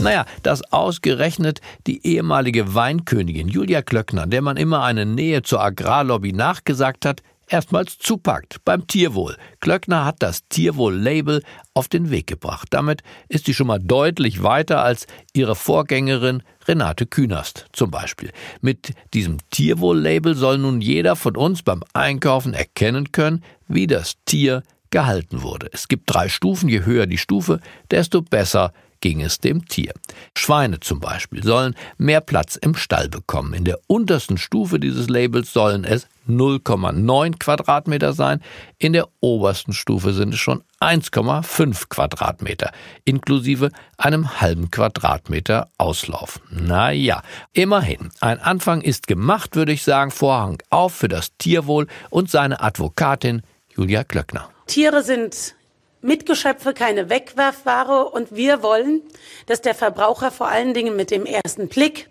Naja, 0.00 0.24
dass 0.42 0.62
ausgerechnet 0.72 1.60
die 1.86 2.06
ehemalige 2.06 2.74
Weinkönigin 2.74 3.48
Julia 3.48 3.82
Klöckner, 3.82 4.26
der 4.26 4.40
man 4.40 4.56
immer 4.56 4.82
eine 4.82 5.04
Nähe 5.04 5.42
zur 5.42 5.62
Agrarlobby 5.62 6.32
nachgesagt 6.32 7.04
hat, 7.04 7.22
erstmals 7.48 7.98
zupackt 7.98 8.64
beim 8.64 8.86
Tierwohl. 8.86 9.36
Klöckner 9.60 10.06
hat 10.06 10.16
das 10.20 10.48
Tierwohl-Label 10.48 11.42
auf 11.74 11.88
den 11.88 12.10
Weg 12.10 12.28
gebracht. 12.28 12.68
Damit 12.70 13.02
ist 13.28 13.44
sie 13.44 13.52
schon 13.52 13.66
mal 13.66 13.78
deutlich 13.78 14.42
weiter 14.42 14.82
als 14.82 15.06
ihre 15.34 15.54
Vorgängerin 15.54 16.42
Renate 16.66 17.04
Künast 17.04 17.66
zum 17.72 17.90
Beispiel. 17.90 18.32
Mit 18.62 18.94
diesem 19.12 19.36
Tierwohl-Label 19.50 20.34
soll 20.34 20.58
nun 20.58 20.80
jeder 20.80 21.14
von 21.14 21.36
uns 21.36 21.62
beim 21.62 21.82
Einkaufen 21.92 22.54
erkennen 22.54 23.12
können, 23.12 23.44
wie 23.68 23.86
das 23.86 24.14
Tier 24.24 24.62
gehalten 24.90 25.42
wurde. 25.42 25.68
Es 25.72 25.88
gibt 25.88 26.04
drei 26.06 26.28
Stufen. 26.28 26.68
Je 26.70 26.84
höher 26.84 27.06
die 27.06 27.18
Stufe, 27.18 27.60
desto 27.90 28.22
besser 28.22 28.72
ging 29.00 29.20
es 29.20 29.38
dem 29.38 29.66
Tier. 29.66 29.92
Schweine 30.36 30.80
zum 30.80 31.00
Beispiel 31.00 31.42
sollen 31.42 31.74
mehr 31.98 32.20
Platz 32.20 32.56
im 32.56 32.74
Stall 32.74 33.08
bekommen. 33.08 33.54
In 33.54 33.64
der 33.64 33.78
untersten 33.86 34.38
Stufe 34.38 34.78
dieses 34.78 35.08
Labels 35.08 35.52
sollen 35.52 35.84
es 35.84 36.06
0,9 36.28 37.38
Quadratmeter 37.38 38.12
sein, 38.12 38.40
in 38.78 38.92
der 38.92 39.08
obersten 39.20 39.72
Stufe 39.72 40.12
sind 40.12 40.34
es 40.34 40.40
schon 40.40 40.62
1,5 40.80 41.88
Quadratmeter, 41.88 42.70
inklusive 43.04 43.70
einem 43.96 44.40
halben 44.40 44.70
Quadratmeter 44.70 45.68
Auslauf. 45.76 46.40
Naja, 46.50 47.22
immerhin, 47.52 48.10
ein 48.20 48.40
Anfang 48.40 48.80
ist 48.80 49.06
gemacht, 49.06 49.56
würde 49.56 49.72
ich 49.72 49.82
sagen, 49.82 50.10
Vorhang 50.10 50.62
auf 50.70 50.94
für 50.94 51.08
das 51.08 51.36
Tierwohl 51.36 51.86
und 52.10 52.30
seine 52.30 52.60
Advokatin 52.60 53.42
Julia 53.74 54.04
Klöckner. 54.04 54.48
Tiere 54.66 55.02
sind 55.02 55.54
Mitgeschöpfe 56.02 56.72
keine 56.72 57.10
Wegwerfware 57.10 58.06
und 58.06 58.34
wir 58.34 58.62
wollen, 58.62 59.02
dass 59.46 59.60
der 59.60 59.74
Verbraucher 59.74 60.30
vor 60.30 60.48
allen 60.48 60.74
Dingen 60.74 60.96
mit 60.96 61.10
dem 61.10 61.26
ersten 61.26 61.68
Blick 61.68 62.08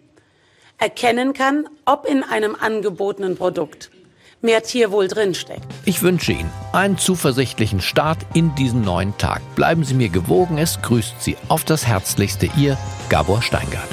erkennen 0.78 1.34
kann, 1.34 1.68
ob 1.86 2.06
in 2.06 2.24
einem 2.24 2.56
angebotenen 2.56 3.36
Produkt 3.36 3.90
mehr 4.42 4.64
Tierwohl 4.64 5.08
drinsteckt. 5.08 5.66
Ich 5.86 6.02
wünsche 6.02 6.32
Ihnen 6.32 6.50
einen 6.72 6.98
zuversichtlichen 6.98 7.82
Start 7.82 8.20
in 8.34 8.56
diesen 8.56 8.82
neuen 8.82 9.18
Tag. 9.18 9.42
Bleiben 9.56 9.84
Sie 9.84 9.94
mir 9.94 10.10
gewogen, 10.10 10.58
es 10.58 10.82
grüßt 10.82 11.22
Sie 11.22 11.36
auf 11.50 11.66
das 11.66 11.86
Herzlichste 11.86 12.50
Ihr 12.58 12.78
Gabor 13.10 13.42
Steingart. 13.42 13.90